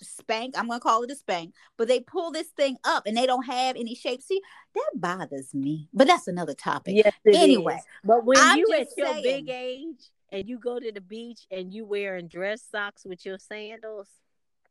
spank. 0.00 0.54
I'm 0.58 0.68
gonna 0.68 0.80
call 0.80 1.02
it 1.02 1.10
a 1.10 1.16
spank, 1.16 1.54
but 1.76 1.86
they 1.86 2.00
pull 2.00 2.32
this 2.32 2.48
thing 2.48 2.76
up 2.84 3.06
and 3.06 3.16
they 3.16 3.26
don't 3.26 3.44
have 3.46 3.76
any 3.76 3.94
shape. 3.94 4.22
See, 4.22 4.40
that 4.74 4.90
bothers 4.94 5.54
me. 5.54 5.88
But 5.92 6.06
that's 6.06 6.28
another 6.28 6.54
topic. 6.54 6.96
Yes, 6.96 7.12
anyway, 7.26 7.76
is. 7.76 7.82
but 8.04 8.24
when 8.24 8.38
I'm 8.40 8.58
you 8.58 8.72
at 8.72 8.88
your 8.96 9.06
saying, 9.06 9.22
big 9.22 9.48
age 9.48 10.10
and 10.32 10.48
you 10.48 10.58
go 10.58 10.78
to 10.78 10.92
the 10.92 11.00
beach 11.00 11.46
and 11.50 11.72
you 11.72 11.84
wearing 11.84 12.28
dress 12.28 12.62
socks 12.70 13.04
with 13.04 13.24
your 13.24 13.38
sandals, 13.38 14.08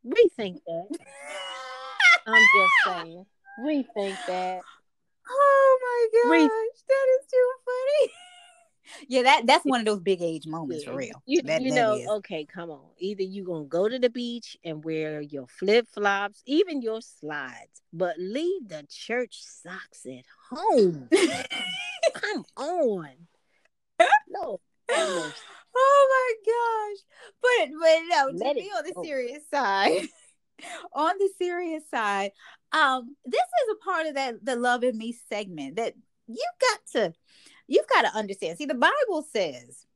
rethink 0.06 0.58
that. 0.66 0.88
I'm 2.26 2.42
just 2.54 2.72
saying, 2.84 3.26
rethink 3.60 4.16
that. 4.26 4.60
Oh 5.28 5.78
my 5.82 6.20
gosh, 6.22 6.30
Re- 6.30 6.48
that 6.88 7.06
is 7.20 7.26
too 7.30 7.50
funny. 7.64 8.12
yeah, 9.08 9.22
that 9.22 9.46
that's 9.46 9.64
one 9.64 9.80
of 9.80 9.86
those 9.86 10.00
big 10.00 10.22
age 10.22 10.46
moments 10.46 10.84
yeah. 10.84 10.90
for 10.90 10.96
real. 10.96 11.22
You, 11.26 11.42
that, 11.42 11.62
you 11.62 11.70
that 11.70 11.76
know, 11.76 11.94
is. 11.94 12.08
okay, 12.08 12.44
come 12.44 12.70
on. 12.70 12.84
Either 12.98 13.22
you 13.22 13.44
gonna 13.44 13.64
go 13.64 13.88
to 13.88 13.98
the 13.98 14.10
beach 14.10 14.56
and 14.64 14.84
wear 14.84 15.20
your 15.20 15.46
flip 15.46 15.86
flops, 15.92 16.42
even 16.46 16.82
your 16.82 17.00
slides, 17.00 17.82
but 17.92 18.16
leave 18.18 18.68
the 18.68 18.86
church 18.88 19.42
socks 19.42 20.06
at 20.06 20.24
home. 20.50 21.08
come 22.14 22.44
on. 22.56 23.10
No, 24.28 24.60
oh 25.76 26.32
my 26.44 26.52
gosh. 26.52 27.04
But 27.42 27.78
but 27.80 28.00
no, 28.08 28.44
Let 28.44 28.54
to 28.54 28.60
be 28.60 28.68
on 28.68 28.84
the 28.84 29.04
serious 29.04 29.42
side. 29.52 30.08
on 30.92 31.14
the 31.18 31.30
serious 31.38 31.82
side, 31.90 32.30
um, 32.72 33.14
this 33.24 33.40
is 33.40 33.74
a 33.74 33.84
part 33.84 34.06
of 34.06 34.14
that 34.14 34.44
the 34.44 34.56
love 34.56 34.84
in 34.84 34.96
me 34.96 35.16
segment 35.28 35.76
that 35.76 35.94
you've 36.26 36.38
got 36.60 36.80
to 36.92 37.14
you've 37.68 37.88
got 37.92 38.02
to 38.02 38.16
understand. 38.16 38.58
See, 38.58 38.66
the 38.66 38.74
Bible 38.74 39.26
says, 39.32 39.86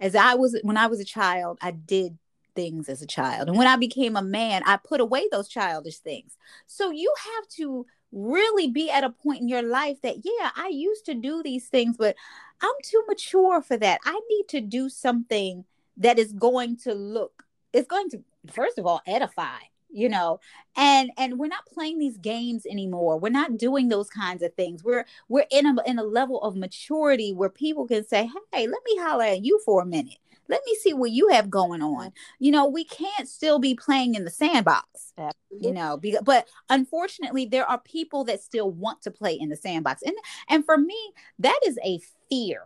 as 0.00 0.14
I 0.14 0.34
was 0.34 0.58
when 0.62 0.76
I 0.76 0.86
was 0.86 1.00
a 1.00 1.04
child, 1.04 1.58
I 1.60 1.72
did 1.72 2.18
things 2.58 2.88
as 2.88 3.02
a 3.02 3.06
child. 3.06 3.48
And 3.48 3.56
when 3.56 3.68
I 3.68 3.76
became 3.76 4.16
a 4.16 4.22
man, 4.22 4.62
I 4.66 4.78
put 4.78 5.00
away 5.00 5.28
those 5.30 5.48
childish 5.48 5.98
things. 5.98 6.36
So 6.66 6.90
you 6.90 7.12
have 7.16 7.48
to 7.58 7.86
really 8.10 8.68
be 8.68 8.90
at 8.90 9.04
a 9.04 9.10
point 9.10 9.42
in 9.42 9.48
your 9.48 9.62
life 9.62 9.98
that, 10.02 10.16
yeah, 10.24 10.50
I 10.56 10.66
used 10.68 11.04
to 11.06 11.14
do 11.14 11.40
these 11.42 11.68
things, 11.68 11.96
but 11.96 12.16
I'm 12.60 12.74
too 12.82 13.02
mature 13.06 13.62
for 13.62 13.76
that. 13.76 14.00
I 14.04 14.20
need 14.30 14.48
to 14.48 14.60
do 14.60 14.88
something 14.88 15.64
that 15.96 16.18
is 16.18 16.32
going 16.32 16.76
to 16.78 16.94
look, 16.94 17.44
it's 17.72 17.88
going 17.88 18.10
to, 18.10 18.22
first 18.50 18.78
of 18.78 18.86
all, 18.86 19.02
edify 19.06 19.58
you 19.90 20.08
know? 20.08 20.40
And 20.76 21.10
and 21.16 21.38
we're 21.38 21.48
not 21.48 21.66
playing 21.66 21.98
these 21.98 22.18
games 22.18 22.66
anymore. 22.66 23.18
We're 23.18 23.30
not 23.30 23.56
doing 23.56 23.88
those 23.88 24.10
kinds 24.10 24.42
of 24.42 24.54
things. 24.54 24.84
We're 24.84 25.04
we're 25.28 25.46
in 25.50 25.66
a 25.66 25.74
in 25.86 25.98
a 25.98 26.04
level 26.04 26.40
of 26.42 26.56
maturity 26.56 27.32
where 27.32 27.48
people 27.48 27.86
can 27.86 28.06
say 28.06 28.30
hey 28.52 28.66
let 28.66 28.82
me 28.84 28.98
holler 28.98 29.24
at 29.24 29.44
you 29.44 29.60
for 29.64 29.82
a 29.82 29.86
minute 29.86 30.18
let 30.48 30.62
me 30.66 30.74
see 30.74 30.92
what 30.94 31.10
you 31.10 31.28
have 31.28 31.50
going 31.50 31.82
on. 31.82 32.12
You 32.38 32.52
know, 32.52 32.66
we 32.66 32.84
can't 32.84 33.28
still 33.28 33.58
be 33.58 33.74
playing 33.74 34.14
in 34.14 34.24
the 34.24 34.30
sandbox. 34.30 35.12
Absolutely. 35.16 35.68
You 35.68 35.74
know, 35.74 35.96
because, 35.96 36.22
but 36.24 36.48
unfortunately, 36.68 37.46
there 37.46 37.68
are 37.68 37.78
people 37.78 38.24
that 38.24 38.42
still 38.42 38.70
want 38.70 39.02
to 39.02 39.10
play 39.10 39.34
in 39.34 39.48
the 39.48 39.56
sandbox, 39.56 40.02
and 40.02 40.16
and 40.48 40.64
for 40.64 40.78
me, 40.78 41.12
that 41.38 41.58
is 41.66 41.78
a 41.84 42.00
fear. 42.28 42.62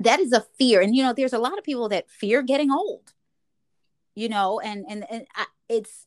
That 0.00 0.20
is 0.20 0.32
a 0.32 0.46
fear, 0.58 0.80
and 0.80 0.94
you 0.94 1.02
know, 1.02 1.12
there's 1.12 1.32
a 1.32 1.38
lot 1.38 1.58
of 1.58 1.64
people 1.64 1.88
that 1.90 2.10
fear 2.10 2.42
getting 2.42 2.70
old. 2.70 3.12
You 4.14 4.28
know, 4.28 4.60
and 4.60 4.84
and 4.88 5.04
and 5.10 5.26
I, 5.36 5.46
it's 5.68 6.06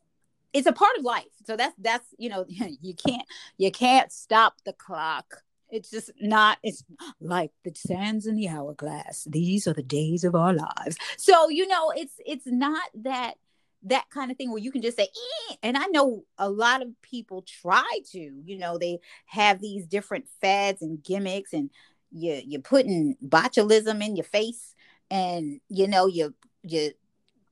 it's 0.53 0.67
a 0.67 0.73
part 0.73 0.97
of 0.97 1.05
life. 1.05 1.31
So 1.45 1.55
that's 1.55 1.75
that's 1.77 2.07
you 2.17 2.29
know, 2.29 2.45
you 2.47 2.93
can't 2.93 3.25
you 3.57 3.71
can't 3.71 4.11
stop 4.11 4.55
the 4.65 4.73
clock 4.73 5.43
it's 5.71 5.89
just 5.89 6.11
not, 6.19 6.57
it's 6.63 6.83
like 7.19 7.51
the 7.63 7.71
sands 7.75 8.27
in 8.27 8.35
the 8.35 8.49
hourglass. 8.49 9.25
These 9.29 9.67
are 9.67 9.73
the 9.73 9.83
days 9.83 10.23
of 10.23 10.35
our 10.35 10.53
lives. 10.53 10.97
So, 11.17 11.49
you 11.49 11.67
know, 11.67 11.91
it's 11.95 12.13
it's 12.25 12.47
not 12.47 12.83
that 13.03 13.35
that 13.83 14.09
kind 14.09 14.31
of 14.31 14.37
thing 14.37 14.51
where 14.51 14.61
you 14.61 14.71
can 14.71 14.81
just 14.81 14.97
say 14.97 15.07
eh. 15.49 15.55
and 15.63 15.75
i 15.75 15.85
know 15.87 16.23
a 16.37 16.49
lot 16.49 16.81
of 16.81 16.89
people 17.01 17.41
try 17.41 17.99
to 18.11 18.19
you 18.19 18.57
know 18.57 18.77
they 18.77 18.99
have 19.25 19.59
these 19.59 19.87
different 19.87 20.25
fads 20.39 20.81
and 20.83 21.03
gimmicks 21.03 21.51
and 21.53 21.71
you 22.11 22.41
you're 22.45 22.61
putting 22.61 23.15
botulism 23.25 24.03
in 24.05 24.15
your 24.15 24.25
face 24.25 24.75
and 25.09 25.59
you 25.69 25.87
know 25.87 26.05
you 26.05 26.33
you 26.63 26.91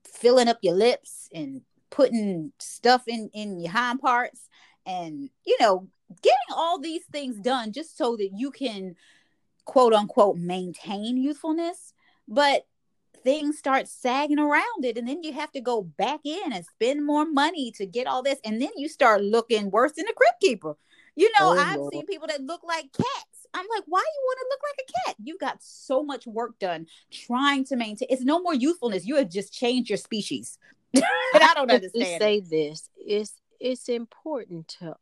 filling 0.03 0.47
up 0.47 0.59
your 0.61 0.75
lips 0.75 1.29
and 1.33 1.61
putting 1.89 2.51
stuff 2.59 3.03
in 3.07 3.29
in 3.33 3.59
your 3.59 3.71
hind 3.71 3.99
parts 3.99 4.49
and 4.85 5.29
you 5.45 5.57
know 5.59 5.87
getting 6.21 6.55
all 6.55 6.79
these 6.79 7.05
things 7.05 7.37
done 7.37 7.71
just 7.71 7.97
so 7.97 8.15
that 8.17 8.31
you 8.35 8.51
can 8.51 8.95
quote 9.65 9.93
unquote 9.93 10.37
maintain 10.37 11.17
youthfulness, 11.17 11.93
but 12.27 12.65
things 13.23 13.57
start 13.57 13.87
sagging 13.87 14.39
around 14.39 14.83
it 14.83 14.97
and 14.97 15.07
then 15.07 15.21
you 15.23 15.33
have 15.33 15.51
to 15.51 15.61
go 15.61 15.81
back 15.81 16.21
in 16.23 16.53
and 16.53 16.65
spend 16.65 17.05
more 17.05 17.25
money 17.25 17.71
to 17.71 17.85
get 17.85 18.07
all 18.07 18.23
this 18.23 18.39
and 18.45 18.61
then 18.61 18.69
you 18.77 18.87
start 18.87 19.21
looking 19.21 19.69
worse 19.69 19.91
than 19.93 20.07
a 20.07 20.13
crib 20.13 20.33
keeper. 20.41 20.75
You 21.15 21.29
know 21.31 21.49
oh, 21.49 21.57
i've 21.59 21.77
Lord. 21.77 21.93
seen 21.93 22.05
people 22.05 22.27
that 22.27 22.41
look 22.41 22.63
like 22.63 22.91
cats. 22.93 23.47
I'm 23.53 23.65
like 23.75 23.83
why 23.87 23.99
you 23.99 24.21
want 24.25 24.39
to 24.39 24.47
look 24.49 24.59
like 24.63 24.79
a 24.87 25.07
cat? 25.07 25.15
You 25.21 25.37
got 25.37 25.57
so 25.61 26.01
much 26.01 26.25
work 26.25 26.57
done 26.59 26.87
trying 27.11 27.65
to 27.65 27.75
maintain 27.75 28.07
it's 28.09 28.23
no 28.23 28.41
more 28.41 28.53
youthfulness. 28.53 29.05
You 29.05 29.17
have 29.17 29.29
just 29.29 29.53
changed 29.53 29.89
your 29.89 29.97
species. 29.97 30.57
And 31.31 31.43
i 31.43 31.53
don't 31.53 31.69
understand 31.69 32.19
say 32.19 32.39
this 32.39 32.89
it's 32.97 33.33
it's 33.59 33.89
important 33.89 34.67
to 34.79 34.95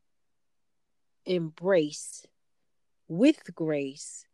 embrace 1.28 2.26
with 3.08 3.56
grace 3.56 4.26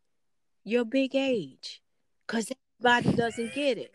your 0.63 0.85
big 0.85 1.15
age 1.15 1.81
because 2.25 2.51
everybody 2.79 3.15
doesn't 3.15 3.53
get 3.53 3.77
it. 3.77 3.91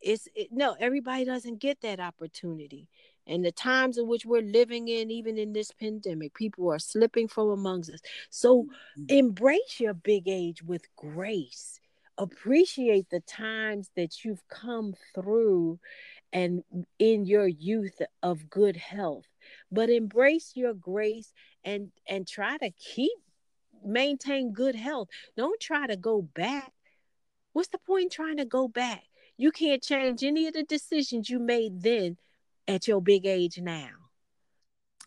It's 0.00 0.28
it, 0.34 0.48
no, 0.52 0.76
everybody 0.78 1.24
doesn't 1.24 1.60
get 1.60 1.80
that 1.80 2.00
opportunity. 2.00 2.88
And 3.26 3.44
the 3.44 3.52
times 3.52 3.96
in 3.96 4.06
which 4.06 4.26
we're 4.26 4.42
living 4.42 4.88
in, 4.88 5.10
even 5.10 5.38
in 5.38 5.54
this 5.54 5.70
pandemic, 5.70 6.34
people 6.34 6.70
are 6.70 6.78
slipping 6.78 7.26
from 7.26 7.48
amongst 7.48 7.90
us. 7.90 8.00
So 8.28 8.64
mm-hmm. 8.64 9.04
embrace 9.08 9.80
your 9.80 9.94
big 9.94 10.28
age 10.28 10.62
with 10.62 10.84
grace. 10.96 11.80
Appreciate 12.18 13.08
the 13.10 13.20
times 13.20 13.90
that 13.96 14.24
you've 14.24 14.46
come 14.48 14.94
through 15.14 15.80
and 16.32 16.62
in 16.98 17.24
your 17.24 17.48
youth 17.48 18.00
of 18.22 18.50
good 18.50 18.76
health. 18.76 19.26
But 19.72 19.88
embrace 19.88 20.52
your 20.54 20.74
grace 20.74 21.32
and 21.64 21.90
and 22.08 22.26
try 22.26 22.56
to 22.58 22.70
keep 22.70 23.12
maintain 23.84 24.52
good 24.52 24.74
health. 24.74 25.08
Don't 25.36 25.60
try 25.60 25.86
to 25.86 25.96
go 25.96 26.22
back 26.22 26.72
What's 27.54 27.68
the 27.68 27.78
point 27.78 28.10
trying 28.10 28.38
to 28.38 28.44
go 28.44 28.66
back? 28.68 29.04
You 29.36 29.52
can't 29.52 29.82
change 29.82 30.24
any 30.24 30.48
of 30.48 30.54
the 30.54 30.64
decisions 30.64 31.30
you 31.30 31.38
made 31.38 31.82
then 31.82 32.18
at 32.66 32.88
your 32.88 33.00
big 33.00 33.26
age 33.26 33.58
now. 33.58 33.90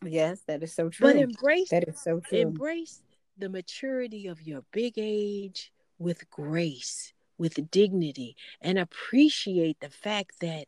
Yes, 0.02 0.42
that 0.48 0.64
is 0.64 0.74
so 0.74 0.90
true. 0.90 1.08
But 1.08 1.18
embrace 1.18 1.70
that 1.70 1.88
is 1.88 2.02
so 2.02 2.22
true. 2.22 2.40
Embrace 2.40 3.02
the 3.38 3.50
maturity 3.50 4.28
of 4.28 4.42
your 4.42 4.64
big 4.72 4.94
age 4.96 5.74
with 6.00 6.30
grace, 6.30 7.14
with 7.38 7.70
dignity, 7.70 8.38
and 8.62 8.80
appreciate 8.80 9.82
the 9.82 9.90
fact 9.90 10.40
that 10.40 10.68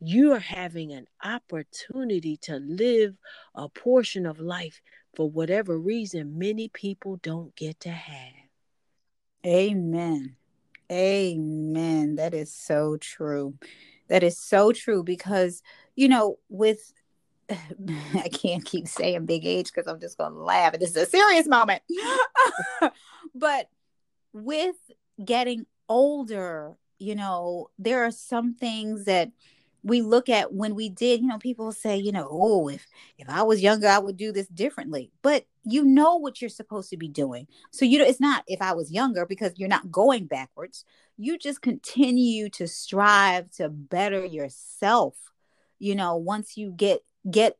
you 0.00 0.32
are 0.32 0.40
having 0.40 0.92
an 0.92 1.06
opportunity 1.22 2.36
to 2.38 2.56
live 2.56 3.16
a 3.54 3.68
portion 3.68 4.26
of 4.26 4.40
life 4.40 4.80
for 5.14 5.28
whatever 5.30 5.78
reason 5.78 6.38
many 6.38 6.68
people 6.68 7.16
don't 7.22 7.54
get 7.54 7.80
to 7.80 7.90
have. 7.90 8.34
Amen. 9.46 10.36
Amen. 10.90 12.16
That 12.16 12.34
is 12.34 12.52
so 12.52 12.96
true. 12.96 13.54
That 14.08 14.22
is 14.22 14.38
so 14.38 14.72
true 14.72 15.04
because, 15.04 15.62
you 15.94 16.08
know, 16.08 16.38
with 16.48 16.92
I 18.14 18.28
can't 18.28 18.64
keep 18.64 18.86
saying 18.86 19.26
big 19.26 19.44
age 19.44 19.72
because 19.72 19.86
I'm 19.86 20.00
just 20.00 20.18
going 20.18 20.32
to 20.32 20.38
laugh. 20.38 20.78
This 20.78 20.90
is 20.90 20.96
a 20.96 21.06
serious 21.06 21.46
moment. 21.46 21.82
but 23.34 23.68
with 24.32 24.76
getting 25.24 25.66
older, 25.88 26.74
you 26.98 27.14
know, 27.14 27.70
there 27.78 28.04
are 28.04 28.10
some 28.10 28.54
things 28.54 29.04
that 29.04 29.30
we 29.82 30.02
look 30.02 30.28
at 30.28 30.52
when 30.52 30.74
we 30.74 30.88
did, 30.88 31.20
you 31.20 31.26
know, 31.26 31.38
people 31.38 31.72
say, 31.72 31.96
you 31.96 32.12
know, 32.12 32.28
oh, 32.30 32.68
if 32.68 32.86
if 33.18 33.28
I 33.28 33.42
was 33.42 33.62
younger, 33.62 33.88
I 33.88 33.98
would 33.98 34.16
do 34.16 34.32
this 34.32 34.46
differently. 34.48 35.10
But 35.22 35.46
you 35.64 35.84
know 35.84 36.16
what 36.16 36.40
you're 36.40 36.50
supposed 36.50 36.90
to 36.90 36.96
be 36.96 37.08
doing. 37.08 37.46
So 37.70 37.84
you 37.84 37.98
know 37.98 38.04
it's 38.04 38.20
not 38.20 38.44
if 38.46 38.62
I 38.62 38.72
was 38.72 38.92
younger 38.92 39.26
because 39.26 39.52
you're 39.56 39.68
not 39.68 39.90
going 39.90 40.26
backwards. 40.26 40.84
You 41.16 41.38
just 41.38 41.62
continue 41.62 42.48
to 42.50 42.66
strive 42.66 43.50
to 43.52 43.68
better 43.68 44.24
yourself. 44.24 45.16
You 45.78 45.94
know, 45.94 46.16
once 46.16 46.56
you 46.56 46.72
get 46.72 47.00
get 47.30 47.56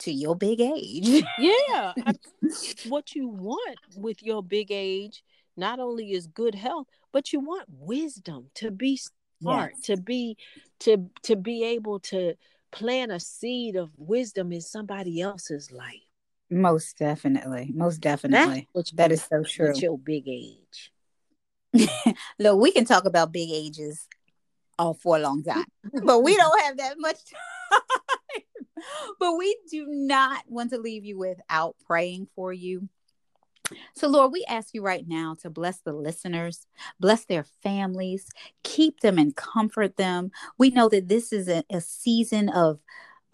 to 0.00 0.12
your 0.12 0.36
big 0.36 0.60
age. 0.60 1.24
yeah. 1.38 1.92
I, 2.06 2.14
what 2.88 3.14
you 3.14 3.28
want 3.28 3.78
with 3.96 4.22
your 4.22 4.42
big 4.42 4.70
age 4.70 5.22
not 5.56 5.78
only 5.78 6.12
is 6.12 6.26
good 6.26 6.54
health, 6.54 6.88
but 7.12 7.32
you 7.32 7.40
want 7.40 7.66
wisdom 7.68 8.50
to 8.54 8.70
be 8.70 8.96
yes. 9.44 9.80
to 9.82 9.96
be 9.96 10.36
to 10.80 11.10
to 11.22 11.36
be 11.36 11.64
able 11.64 12.00
to 12.00 12.34
plant 12.72 13.12
a 13.12 13.20
seed 13.20 13.76
of 13.76 13.90
wisdom 13.96 14.52
in 14.52 14.60
somebody 14.60 15.20
else's 15.20 15.70
life. 15.70 16.00
Most 16.50 16.98
definitely. 16.98 17.70
Most 17.74 18.00
definitely. 18.00 18.68
Which 18.72 18.92
that 18.92 19.12
is 19.12 19.22
so 19.22 19.42
true. 19.42 19.72
Your 19.76 19.98
big 19.98 20.28
age. 20.28 20.92
Look, 22.38 22.60
we 22.60 22.72
can 22.72 22.84
talk 22.84 23.04
about 23.04 23.32
big 23.32 23.50
ages 23.50 24.06
all 24.78 24.94
for 24.94 25.16
a 25.16 25.20
long 25.20 25.42
time, 25.42 25.64
but 26.04 26.20
we 26.20 26.32
mm-hmm. 26.32 26.40
don't 26.40 26.62
have 26.62 26.76
that 26.78 26.96
much 26.98 27.18
time. 27.70 27.80
but 29.20 29.36
we 29.36 29.56
do 29.70 29.86
not 29.88 30.42
want 30.48 30.70
to 30.70 30.78
leave 30.78 31.04
you 31.04 31.18
without 31.18 31.76
praying 31.86 32.28
for 32.34 32.52
you. 32.52 32.88
So, 33.94 34.08
Lord, 34.08 34.32
we 34.32 34.44
ask 34.48 34.74
you 34.74 34.82
right 34.82 35.04
now 35.06 35.36
to 35.42 35.50
bless 35.50 35.80
the 35.80 35.92
listeners, 35.92 36.66
bless 37.00 37.24
their 37.24 37.44
families, 37.62 38.28
keep 38.62 39.00
them 39.00 39.18
and 39.18 39.34
comfort 39.34 39.96
them. 39.96 40.30
We 40.58 40.70
know 40.70 40.88
that 40.88 41.08
this 41.08 41.32
is 41.32 41.48
a, 41.48 41.64
a 41.70 41.80
season 41.80 42.48
of 42.48 42.80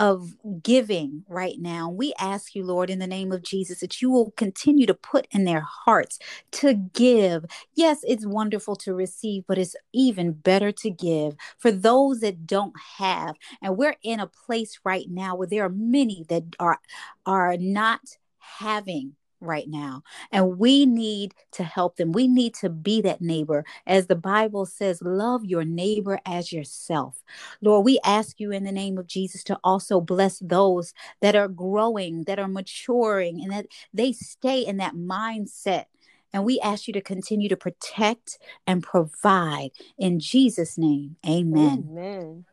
of 0.01 0.35
giving 0.63 1.25
right 1.29 1.57
now. 1.59 1.91
We 1.91 2.15
ask 2.19 2.55
you, 2.55 2.65
Lord, 2.65 2.89
in 2.89 3.01
the 3.01 3.07
name 3.07 3.33
of 3.33 3.43
Jesus, 3.43 3.81
that 3.81 4.01
you 4.01 4.11
will 4.11 4.31
continue 4.31 4.87
to 4.87 4.95
put 4.95 5.27
in 5.31 5.45
their 5.45 5.61
hearts 5.61 6.19
to 6.53 6.73
give. 6.73 7.45
Yes, 7.75 7.99
it's 8.05 8.25
wonderful 8.27 8.77
to 8.77 8.95
receive, 8.95 9.45
but 9.47 9.59
it's 9.59 9.77
even 9.93 10.33
better 10.33 10.73
to 10.73 10.91
give 10.91 11.37
for 11.59 11.71
those 11.71 12.21
that 12.21 12.47
don't 12.47 12.73
have. 12.97 13.37
And 13.61 13.77
we're 13.77 13.97
in 14.03 14.21
a 14.21 14.27
place 14.27 14.81
right 14.85 15.07
now 15.07 15.37
where 15.37 15.47
there 15.47 15.67
are 15.67 15.69
many 15.69 16.25
that 16.31 16.45
are 16.59 16.81
are 17.27 17.59
not 17.59 18.01
having 18.39 19.17
right 19.41 19.69
now. 19.69 20.03
And 20.31 20.59
we 20.59 20.87
need 20.87 21.35
to 21.53 21.65
help 21.65 21.97
them. 21.97 22.13
We 22.13 22.29
need 22.29 22.55
to 22.57 22.69
be 22.69 23.01
that 23.03 23.21
neighbor. 23.21 23.65
As 23.87 24.07
the 24.07 24.17
Bible 24.17 24.67
says, 24.67 25.03
love 25.03 25.45
your 25.45 25.65
neighbor 25.65 26.21
as 26.27 26.53
yourself. 26.53 27.23
Lord, 27.61 27.85
we 27.85 27.99
ask 28.05 28.41
you 28.41 28.51
in 28.51 28.65
the 28.65 28.73
name 28.73 28.99
of 28.99 29.07
Jesus 29.07 29.43
to 29.45 29.59
also 29.65 30.01
bless 30.01 30.39
those 30.39 30.93
that 31.21 31.37
are 31.37 31.49
growing, 31.49 32.25
that 32.25 32.39
are 32.39 32.49
maturing, 32.49 33.41
and 33.43 33.53
that 33.53 33.67
they 33.93 34.13
stay 34.13 34.61
in 34.61 34.77
that 34.79 34.95
mindset. 34.95 35.87
And 36.33 36.45
we 36.45 36.61
ask 36.61 36.87
you 36.87 36.95
to 36.95 37.01
continue 37.01 37.49
to 37.49 37.57
protect 37.57 38.39
and 38.67 38.83
provide 38.83 39.71
in 39.99 40.21
Jesus' 40.21 40.79
name. 40.79 41.17
Amen. 41.27 41.89
Amen. 41.91 42.47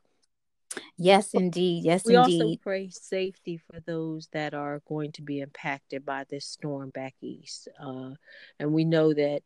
Yes, 0.98 1.34
indeed. 1.34 1.84
Yes, 1.84 2.06
indeed. 2.06 2.14
we 2.14 2.24
indeed. 2.24 2.42
also 2.42 2.58
pray 2.62 2.90
safety 2.90 3.58
for 3.58 3.80
those 3.82 4.28
that 4.34 4.54
are 4.54 4.82
going 4.88 5.12
to 5.14 5.22
be 5.22 5.40
impacted 5.42 6.06
by 6.06 6.26
this 6.30 6.46
storm 6.46 6.90
back 6.90 7.16
east. 7.22 7.68
Uh, 7.80 8.12
and 8.60 8.74
we 8.74 8.84
know 8.84 9.14
that 9.14 9.44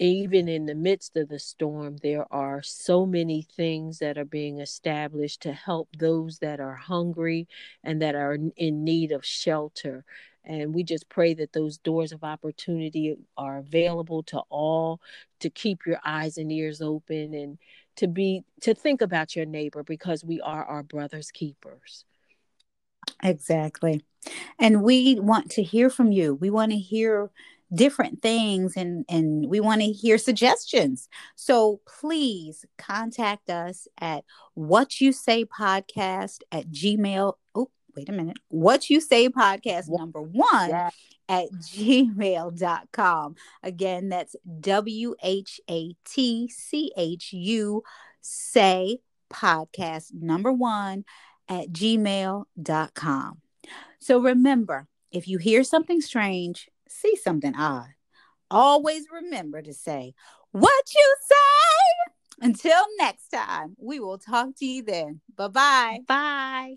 even 0.00 0.48
in 0.48 0.64
the 0.64 0.74
midst 0.74 1.14
of 1.18 1.28
the 1.28 1.38
storm, 1.38 1.98
there 2.02 2.26
are 2.32 2.62
so 2.62 3.04
many 3.04 3.42
things 3.42 3.98
that 3.98 4.16
are 4.16 4.24
being 4.24 4.58
established 4.58 5.42
to 5.42 5.52
help 5.52 5.90
those 5.98 6.38
that 6.38 6.58
are 6.58 6.74
hungry 6.74 7.46
and 7.84 8.00
that 8.00 8.14
are 8.14 8.38
in 8.56 8.82
need 8.82 9.12
of 9.12 9.26
shelter. 9.26 10.04
And 10.42 10.74
we 10.74 10.84
just 10.84 11.10
pray 11.10 11.34
that 11.34 11.52
those 11.52 11.76
doors 11.76 12.12
of 12.12 12.24
opportunity 12.24 13.14
are 13.36 13.58
available 13.58 14.22
to 14.24 14.38
all 14.48 15.02
to 15.40 15.50
keep 15.50 15.84
your 15.84 16.00
eyes 16.02 16.38
and 16.38 16.50
ears 16.50 16.80
open 16.80 17.34
and 17.34 17.58
to 17.96 18.06
be 18.06 18.44
to 18.62 18.74
think 18.74 19.00
about 19.00 19.36
your 19.36 19.46
neighbor 19.46 19.82
because 19.82 20.24
we 20.24 20.40
are 20.40 20.64
our 20.64 20.82
brother's 20.82 21.30
keepers. 21.30 22.04
Exactly. 23.22 24.04
And 24.58 24.82
we 24.82 25.18
want 25.18 25.50
to 25.52 25.62
hear 25.62 25.90
from 25.90 26.12
you. 26.12 26.34
We 26.34 26.50
want 26.50 26.72
to 26.72 26.78
hear 26.78 27.30
different 27.72 28.20
things 28.20 28.76
and 28.76 29.04
and 29.08 29.48
we 29.48 29.60
want 29.60 29.80
to 29.80 29.92
hear 29.92 30.18
suggestions. 30.18 31.08
So 31.36 31.80
please 31.86 32.64
contact 32.78 33.48
us 33.48 33.86
at 34.00 34.24
what 34.54 35.00
you 35.00 35.12
say 35.12 35.44
podcast 35.44 36.40
at 36.50 36.70
gmail 36.70 37.34
oh 37.54 37.70
wait 37.96 38.08
a 38.08 38.12
minute. 38.12 38.38
What 38.48 38.90
you 38.90 39.00
say 39.00 39.28
podcast 39.28 39.88
number 39.88 40.20
one 40.22 40.70
yeah. 40.70 40.90
at 41.28 41.50
gmail.com 41.72 43.34
again 43.62 44.08
that's 44.08 44.36
w-h-a-t-c-h-u 44.60 45.22
say 48.22 48.98
podcast 49.32 50.12
number 50.12 50.52
one 50.52 51.04
at 51.48 51.68
gmail.com 51.68 53.38
so 53.98 54.18
remember 54.18 54.86
if 55.10 55.26
you 55.26 55.38
hear 55.38 55.64
something 55.64 56.00
strange 56.00 56.68
see 56.90 57.16
something 57.16 57.54
odd. 57.54 57.88
Always 58.50 59.06
remember 59.10 59.62
to 59.62 59.72
say 59.72 60.14
what 60.52 60.84
you 60.94 61.16
say. 61.22 62.46
Until 62.46 62.82
next 62.98 63.28
time 63.28 63.76
we 63.78 64.00
will 64.00 64.18
talk 64.18 64.56
to 64.58 64.66
you 64.66 64.82
then. 64.82 65.20
Bye-bye. 65.36 66.00
Bye 66.06 66.76